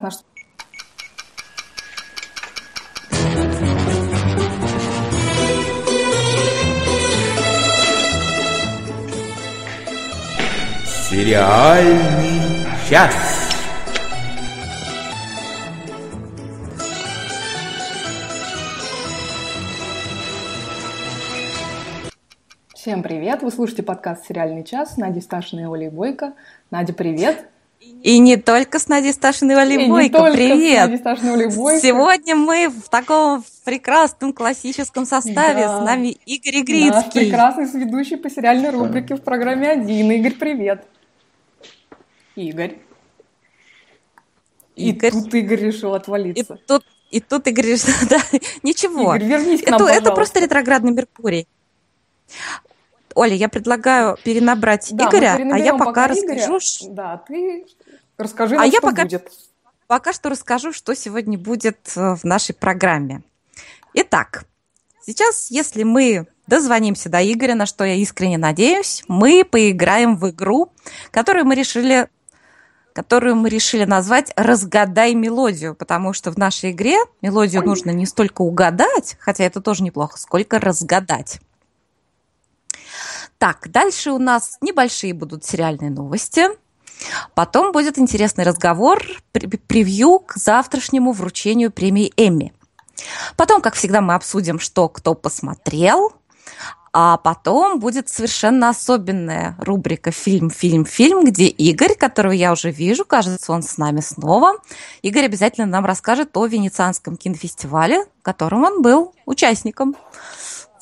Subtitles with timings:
[0.00, 0.14] Наш...
[11.10, 13.14] Сериальный час.
[22.72, 23.42] Всем привет!
[23.42, 26.32] Вы слушаете подкаст «Сериальный час» Надя Сташина и Оля Бойко.
[26.70, 27.50] Надя, привет!
[27.80, 30.30] И не только с Надей Сташиной Валибойко.
[30.32, 31.00] Привет!
[31.00, 35.66] С Сегодня мы в таком прекрасном классическом составе.
[35.66, 35.78] Да.
[35.78, 36.90] С нами Игорь Игрицкий.
[36.90, 40.10] Наш прекрасный ведущий по сериальной рубрике в программе «Один».
[40.10, 40.84] Игорь, привет!
[42.36, 42.78] Игорь.
[44.76, 45.08] Игорь.
[45.08, 46.54] И тут Игорь решил отвалиться.
[46.54, 48.20] И тут, и тут Игорь решил, да,
[48.62, 49.14] ничего.
[49.14, 51.46] Игорь, вернись к нам, это, это просто ретроградный Меркурий.
[53.14, 56.58] Оля, я предлагаю перенабрать да, Игоря, а я пока, пока расскажу.
[56.58, 56.94] Игоря.
[56.94, 57.66] Да, ты
[58.16, 59.32] расскажи а что я пока, будет.
[59.86, 63.22] Пока что расскажу, что сегодня будет э, в нашей программе.
[63.94, 64.44] Итак,
[65.04, 70.72] сейчас, если мы дозвонимся до Игоря, на что я искренне надеюсь, мы поиграем в игру,
[71.10, 72.08] которую мы решили
[72.92, 78.42] которую мы решили назвать «Разгадай мелодию», потому что в нашей игре мелодию нужно не столько
[78.42, 81.40] угадать, хотя это тоже неплохо, сколько разгадать.
[83.40, 86.44] Так, дальше у нас небольшие будут сериальные новости.
[87.34, 89.02] Потом будет интересный разговор,
[89.32, 92.52] превью к завтрашнему вручению премии Эмми.
[93.38, 96.12] Потом, как всегда, мы обсудим, что кто посмотрел.
[96.92, 103.06] А потом будет совершенно особенная рубрика «Фильм, фильм, фильм», где Игорь, которого я уже вижу,
[103.06, 104.56] кажется, он с нами снова.
[105.00, 109.96] Игорь обязательно нам расскажет о Венецианском кинофестивале, в котором он был участником.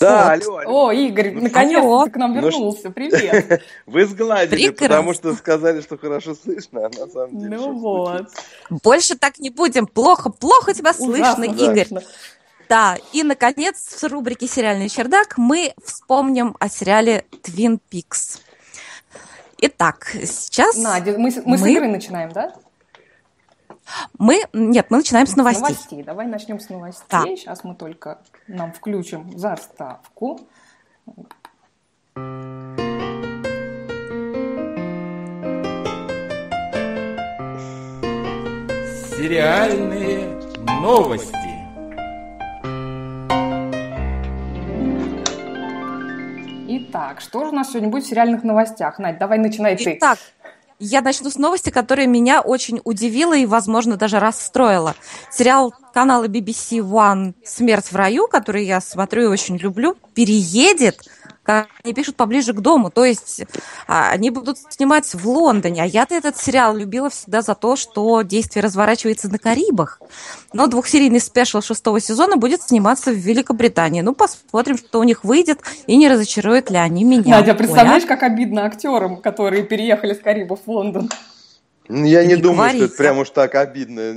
[0.01, 0.47] Да, вот.
[0.47, 0.87] алло, алло.
[0.87, 2.83] О, Игорь, наконец-то ты к нам ну вернулся.
[2.85, 3.63] Ну, Привет.
[3.87, 4.89] Вы сгладили, Прекрасно.
[4.89, 8.29] потому что сказали, что хорошо слышно, а на самом деле Ну вот.
[8.71, 9.87] Больше так не будем.
[9.87, 11.89] Плохо, плохо тебя слышно, Игорь.
[12.69, 18.41] Да, и, наконец, в рубрике «Сериальный чердак» мы вспомним о сериале «Твин Пикс».
[19.61, 22.55] Итак, сейчас Надя, мы, мы, мы с игры начинаем, да?
[24.19, 25.65] Мы, нет, мы начинаем с новостей.
[25.65, 26.03] С новостей.
[26.03, 27.07] Давай начнем с новостей.
[27.11, 27.23] Да.
[27.25, 30.41] Сейчас мы только нам включим заставку.
[39.17, 40.41] Сериальные
[40.81, 41.37] новости.
[46.71, 48.99] Итак, что же у нас сегодня будет в сериальных новостях?
[48.99, 49.99] Надь, давай начинай ты.
[50.81, 54.95] Я начну с новости, которая меня очень удивила и, возможно, даже расстроила.
[55.29, 61.01] Сериал канала BBC One «Смерть в раю», который я смотрю и очень люблю, переедет
[61.49, 62.91] они пишут поближе к дому.
[62.91, 63.43] То есть
[63.87, 65.83] а, они будут снимать в Лондоне.
[65.83, 70.01] А я-то этот сериал любила всегда за то, что действие разворачивается на Карибах.
[70.53, 74.01] Но двухсерийный спешл шестого сезона будет сниматься в Великобритании.
[74.03, 77.39] Ну, посмотрим, что у них выйдет, и не разочаруют ли они меня.
[77.39, 78.09] Надя, представляешь, Оля?
[78.09, 81.11] как обидно актерам, которые переехали с Карибов в Лондон?
[81.89, 82.85] Ну, я не, не думаю, говорите.
[82.85, 84.13] что это прям уж так обидно.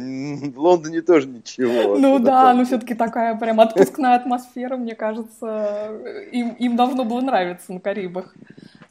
[0.52, 1.98] В Лондоне тоже ничего.
[1.98, 5.92] Ну да, но все-таки такая прям отпускная атмосфера, мне кажется,
[6.32, 8.34] им, им должно было нравиться на Карибах.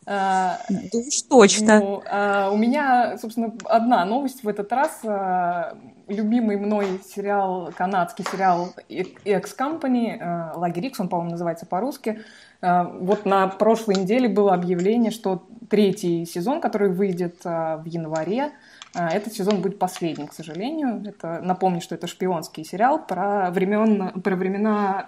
[0.07, 1.81] А, да уж точно.
[1.81, 4.99] Ну, а, у меня, собственно, одна новость в этот раз.
[5.05, 5.77] А,
[6.09, 12.23] любимый мной сериал, канадский сериал X-Company, Лагерь X, он, по-моему, называется по-русски.
[12.61, 18.51] Вот на прошлой неделе было объявление, что третий сезон, который выйдет в январе,
[18.95, 21.03] этот сезон будет последним, к сожалению.
[21.07, 25.07] Это, напомню, что это шпионский сериал про, времен, про времена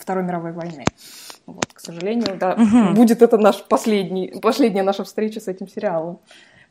[0.00, 0.84] Второй мировой войны.
[1.46, 2.94] Вот, к сожалению, да, угу.
[2.94, 6.18] будет это наш последний, последняя наша встреча с этим сериалом.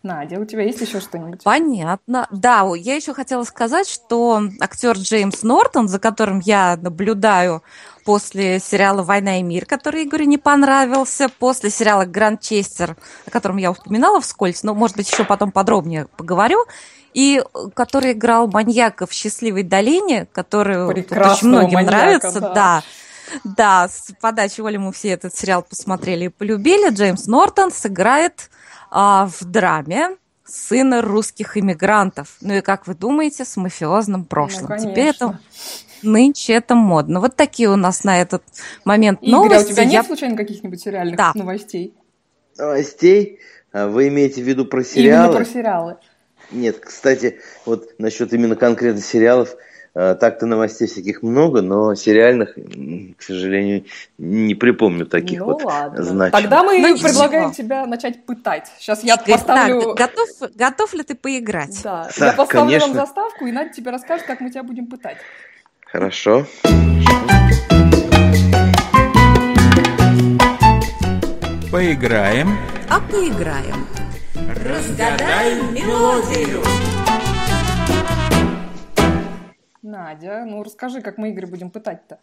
[0.03, 1.44] Надя, у тебя есть еще что-нибудь?
[1.44, 2.28] Понятно.
[2.30, 7.64] Да, я еще хотела сказать, что актер Джеймс Нортон, за которым я наблюдаю
[8.03, 13.56] после сериала «Война и мир», который Игорю не понравился, после сериала «Гранд Честер», о котором
[13.56, 16.66] я упоминала вскользь, но, может быть, еще потом подробнее поговорю,
[17.14, 17.41] и
[17.74, 22.40] который играл маньяка в «Счастливой долине», который очень многим маньяка, нравится.
[22.41, 22.53] Да.
[22.53, 22.84] да.
[23.44, 26.94] Да, с подачи Оли мы все этот сериал посмотрели и полюбили.
[26.94, 28.50] Джеймс Нортон сыграет
[28.95, 32.37] а, в драме сына русских иммигрантов.
[32.41, 34.69] Ну и как вы думаете, с мафиозным прошлым.
[34.69, 35.40] Ну, Теперь это
[36.03, 37.19] нынче это модно.
[37.19, 38.43] Вот такие у нас на этот
[38.85, 39.55] момент Игорь, новости.
[39.55, 40.03] а у тебя нет Я...
[40.03, 41.31] случайно каких-нибудь сериальных да.
[41.34, 41.95] новостей?
[42.57, 43.40] Новостей?
[43.72, 45.25] А вы имеете в виду про сериалы?
[45.25, 45.97] Именно про сериалы.
[46.51, 49.55] Нет, кстати, вот насчет именно конкретно сериалов,
[49.93, 53.85] так-то новостей всяких много, но сериальных, к сожалению,
[54.17, 56.03] не припомню таких ну, вот ладно.
[56.03, 56.31] значимых.
[56.31, 57.63] Тогда мы ну, предлагаем ничего.
[57.63, 58.72] тебя начать пытать.
[58.79, 59.93] Сейчас я поставлю...
[59.93, 61.79] Так, готов, готов ли ты поиграть?
[61.84, 62.87] Да, да я поставлю конечно.
[62.87, 65.17] вам заставку, и Надя тебе расскажет, как мы тебя будем пытать.
[65.81, 66.47] Хорошо.
[71.72, 72.57] Поиграем.
[72.90, 73.87] А поиграем.
[74.66, 76.63] Разгадай мелодию.
[79.93, 82.17] Надя, ну расскажи, как мы Игорь будем пытать-то.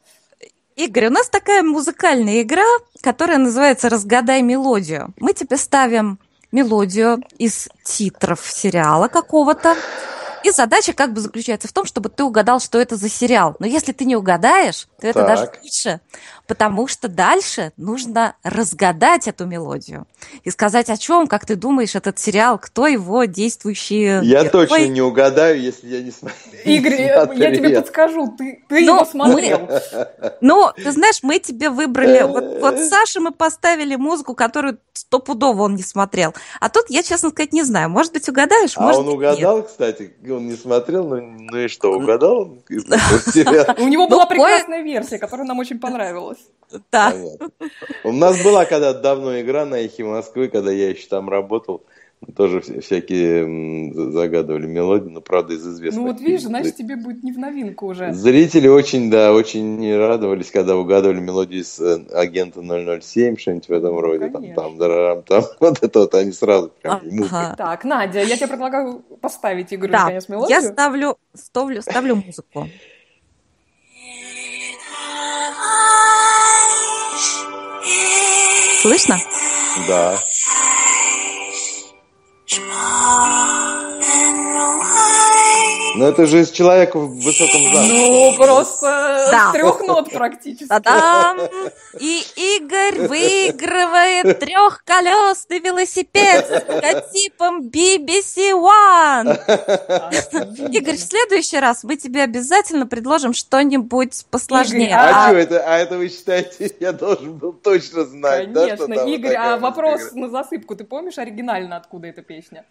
[0.75, 2.67] Игорь, у нас такая музыкальная игра,
[3.00, 5.14] которая называется «Разгадай мелодию».
[5.20, 6.19] Мы тебе ставим
[6.50, 9.76] мелодию из титров сериала какого-то,
[10.43, 13.55] и задача как бы заключается в том, чтобы ты угадал, что это за сериал.
[13.61, 15.28] Но если ты не угадаешь, то это так.
[15.28, 16.00] даже лучше,
[16.50, 20.08] потому что дальше нужно разгадать эту мелодию
[20.43, 24.19] и сказать о чем, как ты думаешь, этот сериал, кто его действующие...
[24.25, 24.67] Я герои.
[24.67, 26.38] точно не угадаю, если я не смотрю.
[26.64, 29.61] Игорь, я тебе подскажу, ты, ты Но его смотрел.
[29.61, 32.23] Мы, ну, ты знаешь, мы тебе выбрали...
[32.23, 36.35] Вот, вот Саше мы поставили музыку, которую стопудово он не смотрел.
[36.58, 37.91] А тут я, честно сказать, не знаю.
[37.91, 39.67] Может быть, угадаешь, а может он угадал, нет.
[39.69, 42.58] кстати, он не смотрел, ну, ну и что, угадал?
[42.69, 46.40] У него была ну, прекрасная версия, которая нам очень понравилась.
[46.93, 47.15] Да.
[48.05, 51.83] У нас была когда-то давно игра на эхе Москвы, когда я еще там работал
[52.37, 56.05] тоже всякие загадывали мелодии, но правда из известных.
[56.05, 58.13] Ну вот видишь, значит тебе будет не в новинку уже.
[58.13, 63.95] Зрители очень, да, очень радовались, когда угадывали мелодии с э, агента 007, что-нибудь в этом
[63.95, 64.55] ну, роде, конечно.
[64.55, 67.55] там, там, дарарам, там, вот это вот они сразу прям ага.
[67.57, 70.61] Так, Надя, я тебе предлагаю поставить игру да, наконец мелодию.
[70.61, 72.69] я ставлю, ставлю, ставлю музыку.
[78.81, 79.21] Слышно?
[79.87, 80.19] Да.
[85.97, 87.93] Ну это же из человека в высоком замке.
[87.93, 89.53] Ну, просто да.
[89.53, 90.69] трех нот практически.
[90.69, 91.41] Та-дам!
[91.99, 92.23] И
[92.57, 99.39] Игорь выигрывает трехколесный велосипед с логотипом BBC One.
[100.73, 104.89] Игорь, в следующий раз мы тебе обязательно предложим что-нибудь посложнее.
[104.89, 105.65] Игорь, а, а, что это?
[105.67, 110.29] А это вы считаете, я должен был точно знать, Конечно, да, Игорь, а вопрос на
[110.29, 110.77] засыпку.
[110.77, 112.65] Ты помнишь оригинально, откуда эта песня?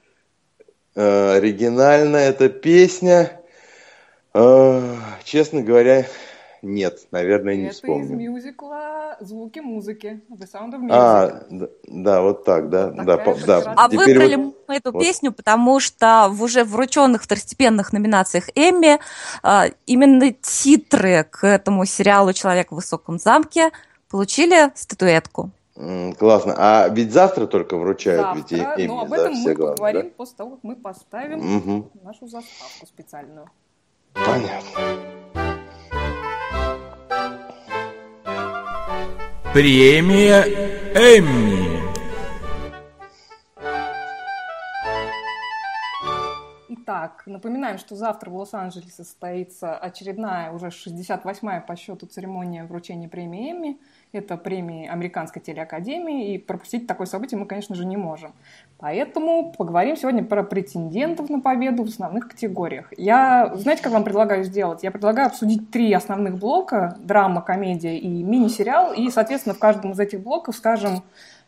[1.00, 3.40] Э, оригинальная эта песня,
[4.34, 6.06] э, честно говоря,
[6.62, 8.04] нет, наверное, не Это вспомню.
[8.04, 10.90] Это из мюзикла «Звуки музыки», The Sound of Music.
[10.92, 12.90] А, да, да вот так, да.
[12.90, 13.76] да, по, да.
[13.78, 14.56] А Теперь выбрали вот...
[14.68, 15.02] мы эту вот.
[15.02, 19.00] песню, потому что в уже врученных второстепенных номинациях Эмми
[19.42, 23.72] э, именно титры к этому сериалу «Человек в высоком замке»
[24.10, 25.52] получили статуэтку.
[26.18, 26.56] Классно.
[26.58, 30.02] А ведь завтра только вручают завтра, ведь Эмми, но об этом да, мы главное, поговорим
[30.02, 30.10] да?
[30.18, 31.92] после того, как мы поставим угу.
[32.04, 33.50] нашу заставку специальную.
[34.14, 34.70] Понятно.
[39.54, 40.44] Премия
[40.94, 41.69] Эмми.
[47.40, 53.80] Напоминаем, что завтра в Лос-Анджелесе состоится очередная, уже 68-я по счету церемония вручения премии Эмми.
[54.12, 58.34] Это премии Американской телеакадемии, и пропустить такое событие мы, конечно же, не можем.
[58.80, 62.92] Поэтому поговорим сегодня про претендентов на победу в основных категориях.
[62.98, 64.84] Я, знаете, как вам предлагаю сделать?
[64.84, 70.00] Я предлагаю обсудить три основных блока– драма, комедия и мини-сериал, и, соответственно, в каждом из
[70.00, 71.04] этих блоков скажем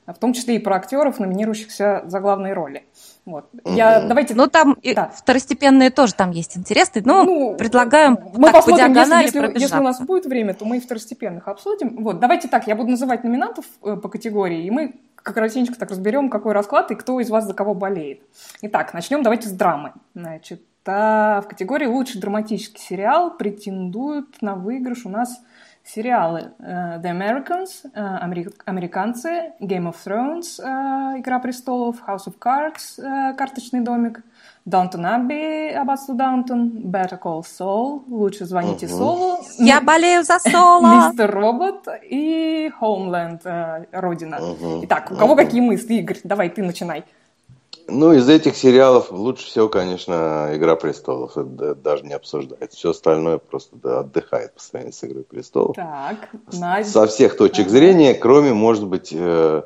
[0.08, 2.84] в том числе и про актеров, номинирующихся за главные роли.
[3.26, 3.50] Вот.
[3.66, 4.34] Я, давайте...
[4.34, 5.12] Ну, там да.
[5.16, 9.60] второстепенные тоже там есть интересные, но ну, предлагаем мы так, посмотрим, по диагонали если, если,
[9.60, 12.04] если у нас будет время, то мы и второстепенных обсудим.
[12.04, 15.92] Вот, давайте так, я буду называть номинантов э, по категории, и мы как коротенько так
[15.92, 18.22] разберем, какой расклад и кто из вас за кого болеет.
[18.62, 19.94] Итак, начнем давайте с драмы.
[20.16, 25.40] Значит, а в категории «Лучший драматический сериал» претендуют на выигрыш у нас
[25.84, 28.20] сериалы uh, The Americans, uh,
[28.66, 34.24] Американцы, Game of Thrones, uh, Игра престолов, House of Cards, uh, Карточный домик,
[34.66, 38.98] Даунтон Абби, Аббатство Даунтон, Better Call Saul, Лучше звоните uh-huh.
[38.98, 39.38] Солу.
[39.58, 41.08] Я болею за Соло.
[41.08, 44.36] Мистер Робот и Homeland, uh, Родина.
[44.36, 44.82] Uh-huh.
[44.84, 45.38] Итак, у кого uh-huh.
[45.38, 45.96] какие мысли?
[45.96, 47.04] Игорь, давай, ты начинай.
[47.92, 51.38] Ну, из этих сериалов лучше всего, конечно, «Игра престолов».
[51.38, 52.78] Это даже не обсуждается.
[52.78, 55.76] Все остальное просто да, отдыхает по сравнению с «Игрой престолов».
[55.76, 56.88] Так, Надя.
[56.88, 59.64] Со всех точек зрения, кроме, может быть, э,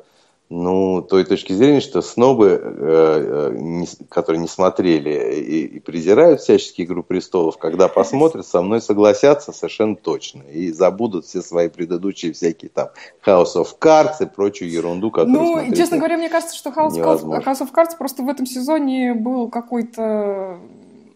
[0.50, 6.42] ну, той точки зрения, что снобы, э, э, не, которые не смотрели и, и презирают
[6.42, 10.44] всячески «Игру престолов», когда посмотрят, со мной согласятся совершенно точно.
[10.44, 12.90] И забудут все свои предыдущие всякие там
[13.26, 17.62] House of Cards и прочую ерунду, которую Ну, честно говоря, мне кажется, что House, House
[17.62, 20.60] of Cards просто в этом сезоне был какой-то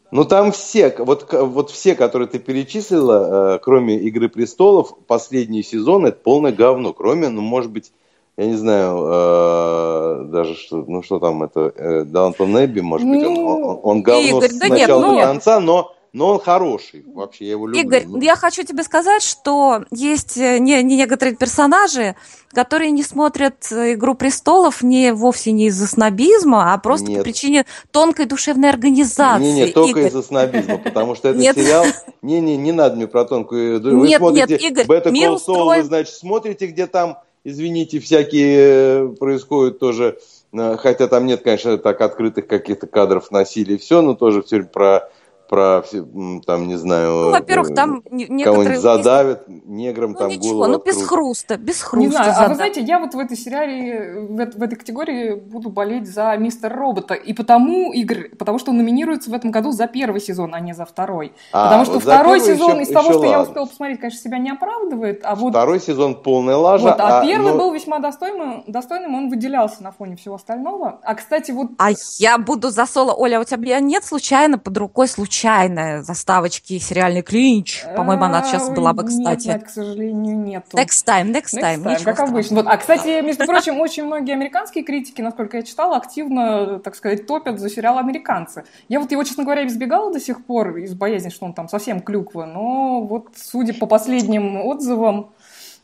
[0.09, 6.07] Ну там все, вот, вот все, которые ты перечислила, э, кроме Игры престолов, последний сезон
[6.07, 6.93] это полное говно.
[6.93, 7.91] Кроме, ну, может быть,
[8.39, 13.21] я не знаю, э, даже что, ну что там, это э, Даунтон Эбби, может быть,
[13.25, 16.39] он, он, он говно Игорь, с да начала нет, ну- до конца, но, но он
[16.39, 17.03] хороший.
[17.13, 17.81] Вообще, я его люблю.
[17.81, 22.15] Игорь, Ну, я хочу тебе сказать, что есть э, не, не некоторые персонажи,
[22.53, 27.17] которые не смотрят э, «Игру престолов» не вовсе не из-за снобизма, а просто Нет.
[27.17, 29.43] по причине тонкой душевной организации.
[29.43, 30.07] Не, не, только Игорь.
[30.07, 31.57] из-за снобизма, потому что этот Нет.
[31.57, 31.85] сериал...
[32.21, 33.81] Не, не, не надо мне про тонкую...
[33.81, 37.19] Вы Нет, смотрите нет, Игорь, Saul, устроен- вы, значит, смотрите, где там,
[37.49, 40.17] извините, всякие э, происходят тоже...
[40.53, 45.09] э, Хотя там нет, конечно, так открытых каких-то кадров насилия все, но тоже все про
[45.49, 46.05] про все,
[46.45, 47.09] там не знаю.
[47.09, 48.79] Ну, во-первых, э, там не- некоторые...
[48.79, 52.07] задавят негром Ну, там ничего, голову ну, без хруста, без хруста.
[52.07, 55.69] Не знаю, а вы знаете, я вот в этой сериале, в, в этой категории буду
[55.69, 57.15] болеть за Мистер Робота.
[57.15, 60.73] И потому, Игорь, потому что он номинируется в этом году за первый сезон, а не
[60.73, 61.33] за второй.
[61.51, 63.43] А, потому что вот второй сезон, еще- из того, еще что я ладно.
[63.43, 65.21] успела посмотреть, конечно, себя не оправдывает.
[65.23, 66.89] А вот, Второй сезон полная лажа.
[66.89, 70.99] вот, а, первый ну, был весьма достойным, достойным, он выделялся на фоне всего остального.
[71.03, 71.89] А, кстати, вот А
[72.19, 73.13] я буду за соло.
[73.13, 75.07] Оля, а у тебя нет случайно под рукой
[75.39, 77.83] случайная заставочки сериальный клинч?
[77.95, 79.47] По-моему, она сейчас Ой, была бы, Нет, кстати.
[79.47, 80.77] Надь, к сожалению, нету.
[80.77, 81.83] Next time, next Next time.
[81.83, 82.29] time, ничего как страшного.
[82.31, 82.55] обычно.
[82.57, 82.67] Вот.
[82.67, 87.59] А, кстати, между прочим, очень многие американские критики, насколько я читала, активно, так сказать, топят
[87.59, 88.65] за сериал «Американцы».
[88.89, 92.01] Я вот его, честно говоря, избегала до сих пор из боязни, что он там совсем
[92.01, 95.31] клюква, но вот, судя по последним отзывам,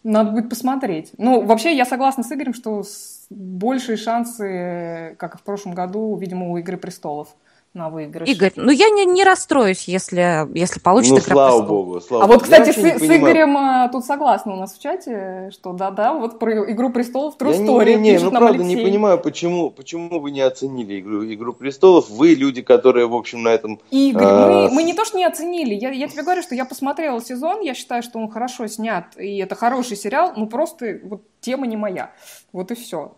[0.04, 1.12] надо будет посмотреть.
[1.18, 2.84] Ну, вообще, я согласна с Игорем, что
[3.30, 7.30] большие шансы, как и в прошлом году, видимо, у «Игры престолов»
[7.76, 8.28] на выигрыш.
[8.30, 11.68] Игорь, ну я не, не расстроюсь, если, если получит Ну, «Игра слава престолов».
[11.68, 12.02] богу.
[12.02, 12.44] Слава А вот, богу.
[12.46, 13.02] Кстати, с, не с.
[13.04, 17.52] Игорем а, тут согласны у нас в чате, что да-да, вот про «Игру престолов» True
[17.52, 18.76] Я не, Story не, не, пишет ну нам правда Алексей.
[18.78, 22.10] не понимаю, почему, почему вы не оценили игру, игру престолов.
[22.10, 23.82] Вы люди, которые, в общем, на этом.
[23.92, 26.56] Игорь, А, мы, с- мы не то что не оценили, я, я тебе говорю, что
[26.56, 31.00] я посмотрела сезон, я считаю, что он хорошо снят, и это хороший сериал, ну просто
[31.04, 32.12] вот тема не моя.
[32.54, 33.16] Вот и все.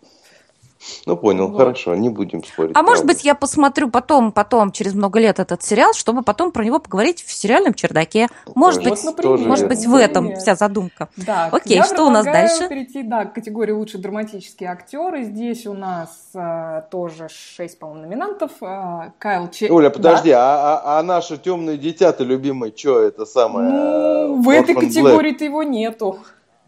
[1.05, 1.57] Ну понял, Вот.
[1.57, 2.75] хорошо, не будем спорить.
[2.75, 3.13] А может правда.
[3.13, 7.24] быть, я посмотрю потом, потом, через много лет этот сериал, чтобы потом про него поговорить
[7.24, 8.27] в сериальном чердаке.
[8.55, 11.10] Может Тоже- быть, Вот, например, может быть, в этом вся задумка.
[11.17, 12.69] Да, Окей, я что у нас предлагаю дальше?
[12.69, 18.03] перейти, да, к категории лучший драматический актер, и здесь у нас а, тоже шесть, по-моему,
[18.07, 18.51] номинантов.
[18.62, 19.69] А, Кайл Че...
[19.72, 19.96] Оля, Да.
[19.96, 23.69] подожди, а, а, а наше темное дитя-то любимое, что это самое?
[23.69, 26.19] Ну, в этой категории-то его нету.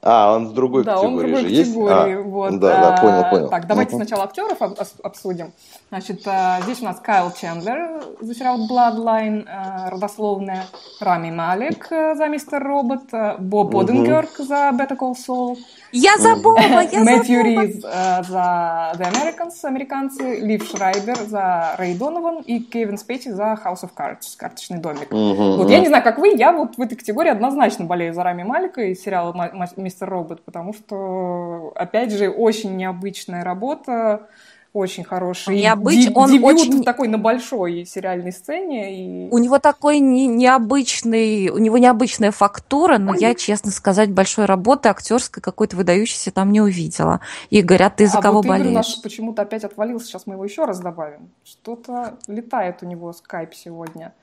[0.02, 1.70] А, он в другой да, он в категории другой же есть?
[1.74, 2.16] категории.
[2.16, 2.60] А, вот.
[2.60, 3.50] Да, да, А, понял, понял.
[3.50, 4.04] Так, давайте Мгм.
[4.06, 5.52] сначала актеров об- обсудим.
[5.90, 10.66] Значит, а, здесь у нас Кайл Чендлер за сериал Bloodline, а, родословная,
[11.02, 13.76] Рами Малик за Мистер Робот, Боб.
[13.76, 15.58] Оденкерк за Better Call Saul,
[15.92, 17.64] Я забыла, я Мэтью забыла.
[17.64, 23.54] Риз а, за The Americans, американцы, Лив Шрайбер за Рэй Донован и Кевин Спейси за
[23.64, 25.08] House of Cards, карточный домик.
[25.12, 28.44] Вот я не знаю, как вы, я вот в этой категории однозначно болею за Рами
[28.44, 34.28] Малика из сериала «Ма- Ма- «Мистер Робот», потому что, опять же, очень необычная работа,
[34.72, 39.26] очень хороший Необыч- ди- он дебют очень- такой на большой сериальной сцене.
[39.26, 39.30] И...
[39.32, 44.90] У него такой не- необычный, у него необычная фактура, но я, честно сказать, большой работы
[44.90, 47.20] актерской какой-то выдающейся там не увидела.
[47.50, 48.76] Игорь, а ты за а кого вот Игорь болеешь?
[48.76, 51.30] наш почему-то опять отвалился, сейчас мы его еще раз добавим.
[51.44, 54.14] Что-то летает у него скайп сегодня.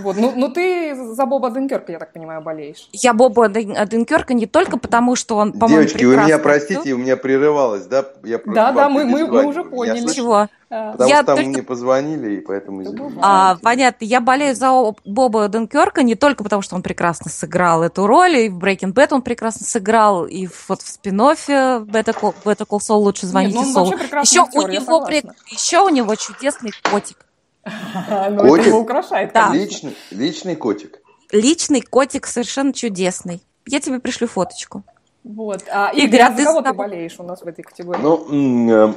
[0.00, 2.88] Вот, ну, ну ты за Боба Денкерка, я так понимаю, болеешь.
[2.92, 6.94] Я Боба Ден- Дюнкерка не только потому, что он, по-моему, Девочки, вы меня простите, актер.
[6.94, 8.04] у меня прерывалось, да?
[8.24, 9.98] Я Да, да, мы- мы- мы уже поняли.
[10.00, 10.14] слышно?
[10.14, 10.48] Чего?
[10.72, 12.84] А, Потому Я что там только- мне позвонили, и поэтому.
[13.20, 14.70] А, понятно, я болею за
[15.04, 19.08] Боба Дюнкерка не только потому, что он прекрасно сыграл эту роль, и в Breaking Bad
[19.12, 23.66] он прекрасно сыграл, и вот в спин-оффе Better Call, Better Call Saul лучше звоните Нет,
[23.74, 23.84] ну
[24.22, 27.16] Еще актер, у, него, прек- еще у него чудесный котик.
[27.64, 28.66] Ну, это Котик?
[28.66, 29.52] его украшает, Да.
[29.52, 31.00] Личный, личный котик.
[31.30, 33.42] Личный котик совершенно чудесный.
[33.66, 34.82] Я тебе пришлю фоточку.
[35.22, 35.62] Вот.
[35.70, 38.00] А, Игорь, Игорь, а а ты за кого ты болеешь у нас в этой категории?
[38.00, 38.94] Ну,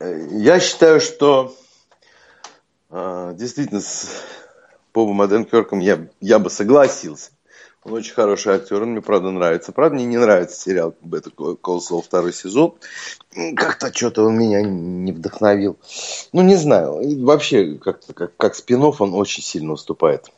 [0.00, 1.54] э, я считаю, что
[2.90, 4.24] э, действительно с
[4.92, 7.30] Бобом Аденкерком я, я бы согласился.
[7.84, 9.72] Он очень хороший актер, он мне правда нравится.
[9.72, 12.74] Правда, мне не нравится сериал Call Saul второй сезон.
[13.56, 15.76] Как-то что-то он меня не вдохновил.
[16.32, 17.00] Ну, не знаю.
[17.00, 20.30] И вообще, как-то как, как спин он очень сильно уступает.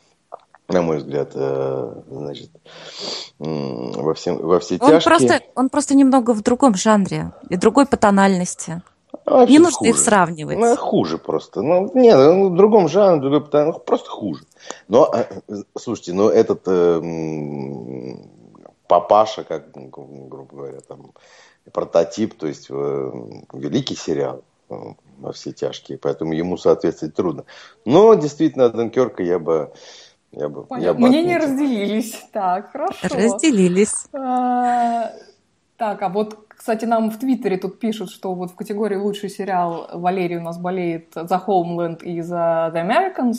[0.67, 2.49] На мой взгляд, э, значит,
[3.37, 5.01] во, всем, во все Он тяжкие.
[5.01, 8.81] просто, он просто немного в другом жанре и другой по тональности.
[9.25, 10.05] А Не нужно их хуже.
[10.05, 10.57] сравнивать.
[10.57, 11.61] Ну, хуже просто.
[11.61, 14.43] Ну, нет, ну, в другом жанре, другой ну, просто хуже.
[14.87, 15.25] Но, э,
[15.77, 18.15] слушайте, ну, этот э,
[18.87, 21.11] папаша, как, гру- грубо говоря, там,
[21.71, 23.11] прототип, то есть э,
[23.53, 24.43] великий сериал.
[24.69, 24.75] Э,
[25.17, 27.45] во все тяжкие, поэтому ему соответствовать трудно.
[27.85, 29.71] Но действительно, Дункерка я бы
[30.31, 32.25] я бы, я бы Мнения разделились.
[32.33, 32.95] Так, хорошо.
[33.03, 34.07] Разделились.
[34.11, 35.13] А,
[35.77, 39.87] так, а вот, кстати, нам в Твиттере тут пишут, что вот в категории лучший сериал
[39.93, 43.37] Валерий у нас болеет за Homeland и за The Americans,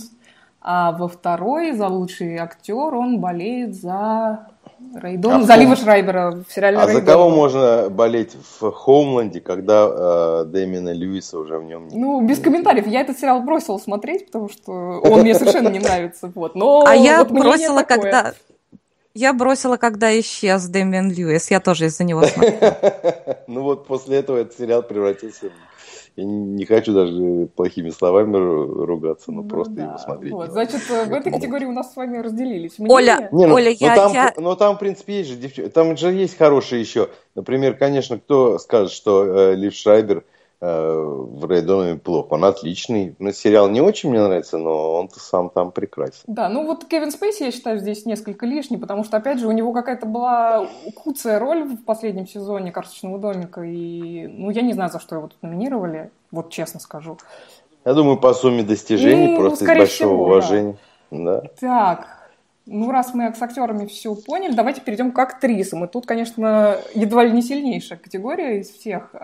[0.61, 4.49] а во второй за лучший актер он болеет за
[4.95, 7.07] Рейдон, А за в Лива Хоум- Шрайбера в сериале А за Рейдон.
[7.07, 11.95] кого можно болеть в Хоумленде, когда э, Дэмина Льюиса уже в нем нет?
[11.95, 12.87] Ну, без комментариев.
[12.87, 16.31] Я этот сериал бросила смотреть, потому что он мне совершенно не нравится.
[16.35, 16.55] Вот.
[16.57, 18.03] Но А я бросила, такое.
[18.03, 18.33] когда...
[19.19, 21.51] Я бросила, когда исчез Дэмиан Льюис.
[21.51, 22.77] Я тоже из-за него смотрела.
[23.49, 25.53] Ну вот после этого этот сериал превратился в...
[26.17, 29.83] Я не хочу даже плохими словами ру- ругаться, но Ну просто да.
[29.85, 30.33] его смотреть.
[30.33, 32.75] Вот, значит, э, в этой категории у нас с вами разделились.
[32.79, 33.29] Оля, мнения.
[33.33, 35.71] Не, ну, Оля, ну, я- там, я- ну там, в принципе, есть же девчонки.
[35.71, 37.09] Там же есть хорошие еще.
[37.35, 40.23] Например, конечно, кто скажет, что э, Лив Шрайбер э,
[40.61, 42.35] в Рейдоне плохо.
[42.35, 43.15] Он отличный.
[43.19, 46.23] Ну, сериал не очень мне нравится, но он-то сам там прекрасен.
[46.27, 49.53] Да, ну вот Кевин Спейси, я считаю, здесь несколько лишний, потому что, опять же, у
[49.53, 54.91] него какая-то была куцая роль в последнем сезоне «Карточного домика», и, ну, я не знаю,
[54.91, 57.19] за что его тут номинировали, вот честно скажу.
[57.85, 60.23] Я думаю, по сумме достижений, Ну, просто из большого всего, да.
[60.23, 60.77] уважения.
[61.11, 61.43] Да.
[61.61, 62.07] Так,
[62.65, 65.85] ну раз мы с актерами все поняли, давайте перейдем к актрисам.
[65.85, 69.15] И тут, конечно, едва ли не сильнейшая категория из всех.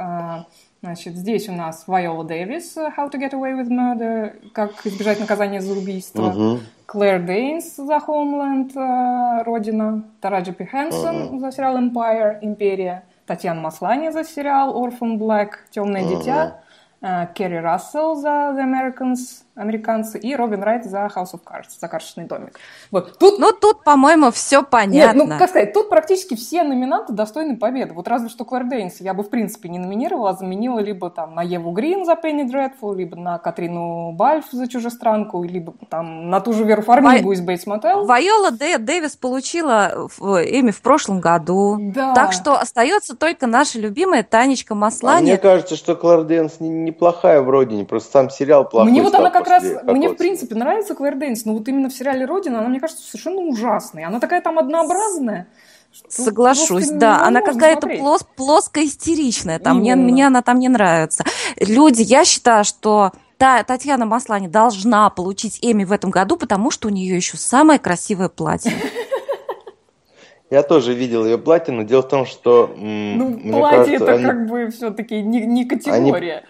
[0.85, 5.61] Значит, здесь у нас Вайола Дэвис, How to Get Away with Murder, как избежать наказания
[5.61, 6.31] за убийство.
[6.31, 6.61] Мгм.
[6.87, 10.03] Клэр Дейнс за Homeland, э, Родина.
[10.21, 13.05] Тараджи Пи Хэнсон за сериал Empire, Империя.
[13.27, 16.19] Татьяна Маслани за сериал Orphan Black, Темное Мгм.
[16.19, 16.57] дитя.
[17.01, 20.19] Э, Керри Рассел за The Americans, Американцы.
[20.19, 22.59] И Робин Райт за House of Cards, за Карточный домик.
[22.91, 23.19] Вот.
[23.19, 25.25] Тут Ну, тут, по-моему, все нет, понятно.
[25.25, 27.93] ну, как сказать, тут практически все номинанты достойны победы.
[27.93, 31.35] Вот разве что Клэр Дейнс я бы, в принципе, не номинировала, а заменила либо там
[31.35, 36.41] на Еву Грин за Penny Dreadful, либо на Катрину Бальф за Чужестранку, либо там на
[36.41, 38.07] ту же Веру Фармигу из Bates Motel.
[38.07, 41.77] Вайола Дэ- Дэвис получила Эмми в прошлом году.
[41.79, 42.15] Да.
[42.15, 45.25] Так что остается только наша любимая Танечка А Маслани.
[45.25, 49.15] мне кажется, что Клэр Дэнс не- неплохая в родине, просто сам сериал плохой Мне вот
[49.15, 52.25] она как раз, после мне в принципе нравится Клэр Дейнс, но вот именно в сериале
[52.25, 54.07] «Родина» она, мне кажется, совершенно ужасная.
[54.07, 55.47] Она такая там однообразная.
[55.93, 57.25] что Соглашусь, да.
[57.27, 59.59] Она какая-то плос, плоско-истеричная.
[59.59, 61.25] Там мне, мне она там не нравится.
[61.59, 66.89] Люди, я считаю, что та, Татьяна Маслани должна получить Эми в этом году, потому что
[66.89, 68.73] у нее еще самое красивое платье.
[70.51, 74.25] Я тоже видел ее платье, но дело в том, что Ну, платье кажется, это они-
[74.25, 76.45] как бы все-таки не, не категория.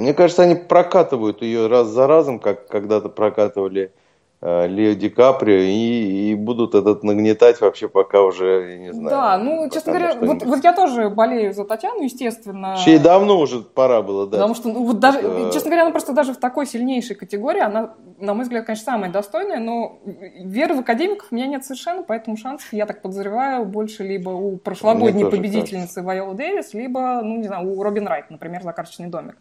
[0.00, 3.92] Мне кажется, они прокатывают ее раз за разом, как когда-то прокатывали
[4.40, 9.10] э, Лео Ди Каприо, и, и будут этот нагнетать вообще, пока уже, я не знаю.
[9.10, 12.78] Да, ну, честно говоря, вот, вот я тоже болею за Татьяну, естественно.
[12.86, 14.38] И давно уже пора было, да.
[14.38, 17.60] Потому что, ну, вот даже, Э, честно говоря, она просто даже в такой сильнейшей категории,
[17.60, 22.02] она, на мой взгляд, конечно, самая достойная, но веры в академиков у меня нет совершенно,
[22.04, 27.48] поэтому шансов, я так подозреваю, больше либо у прошлогодней победительницы Вайолы Дэвис, либо, ну, не
[27.48, 29.36] знаю, у Робин Райт, например, за «Карточный домик».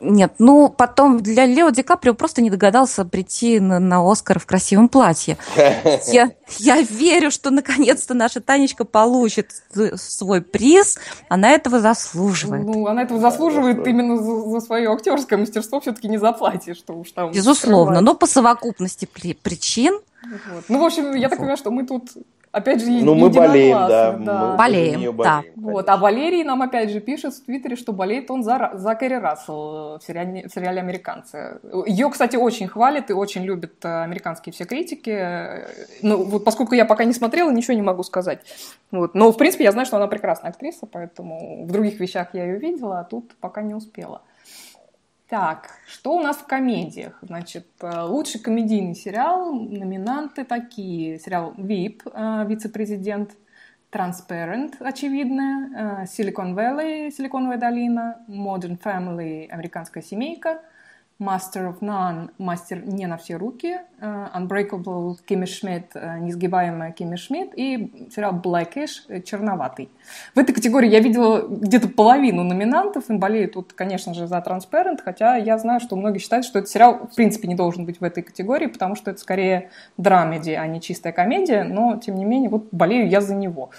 [0.00, 4.46] Нет, ну потом для Лео Ди Каприо просто не догадался прийти на, на Оскар в
[4.46, 5.36] красивом платье.
[6.12, 9.50] Я, я верю, что наконец-то наша Танечка получит
[9.96, 10.98] свой приз.
[11.28, 12.64] Она этого заслуживает.
[12.64, 16.92] Ну, она этого заслуживает именно за, за свое актерское мастерство, все-таки не за платье, что
[16.94, 17.30] уж там.
[17.32, 18.04] Безусловно, скрывать.
[18.04, 19.98] но по совокупности при- причин
[20.52, 20.64] Вот.
[20.68, 22.10] Ну, в общем, я так понимаю, что мы тут,
[22.54, 24.08] опять же, Ну, мы болеем, да.
[24.08, 25.42] единогласны, мы Болеем, неё да.
[25.56, 25.88] Вот.
[25.88, 29.98] А Валерий нам опять же пишет в Твиттере, что болеет он за, за Кэрри Рассел
[29.98, 31.60] в сериале, в сериале «Американцы».
[31.86, 35.64] Ее, кстати, очень хвалят и очень любят э, американские все критики.
[36.02, 38.40] Ну, вот поскольку я пока не смотрела, ничего не могу сказать.
[38.90, 39.14] Вот.
[39.14, 42.58] Но, в принципе, я знаю, что она прекрасная актриса, поэтому в других вещах я ее
[42.58, 44.22] видела, а тут пока не успела.
[45.34, 47.18] Так, что у нас в комедиях?
[47.20, 51.18] Значит, э, лучший комедийный сериал, номинанты такие.
[51.18, 53.32] Сериал VIP, э, вице-президент,
[53.90, 60.62] Transparent, очевидно, э, Silicon Valley, Силиконовая долина, Modern Family, американская семейка,
[61.24, 67.16] Master of None, мастер не на все руки, э, Unbreakable, Кимми Шмидт, э, несгибаемая Кимми
[67.16, 69.88] Шмидт и сериал Blackish, э, черноватый.
[70.34, 75.00] В этой категории я видела где-то половину номинантов, им болеют тут, конечно же, за Transparent,
[75.02, 78.04] хотя я знаю, что многие считают, что этот сериал в принципе не должен быть в
[78.04, 82.50] этой категории, потому что это скорее драмеди, а не чистая комедия, но тем не менее
[82.50, 83.70] вот болею я за него.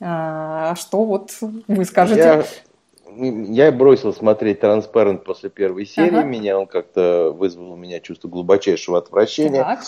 [0.00, 2.20] А, что вот вы скажете?
[2.20, 2.44] Я,
[3.18, 6.18] я бросил смотреть «Транспарент» после первой серии.
[6.18, 6.22] Ага.
[6.22, 9.64] Меня он как-то вызвал у меня чувство глубочайшего отвращения.
[9.64, 9.80] Так.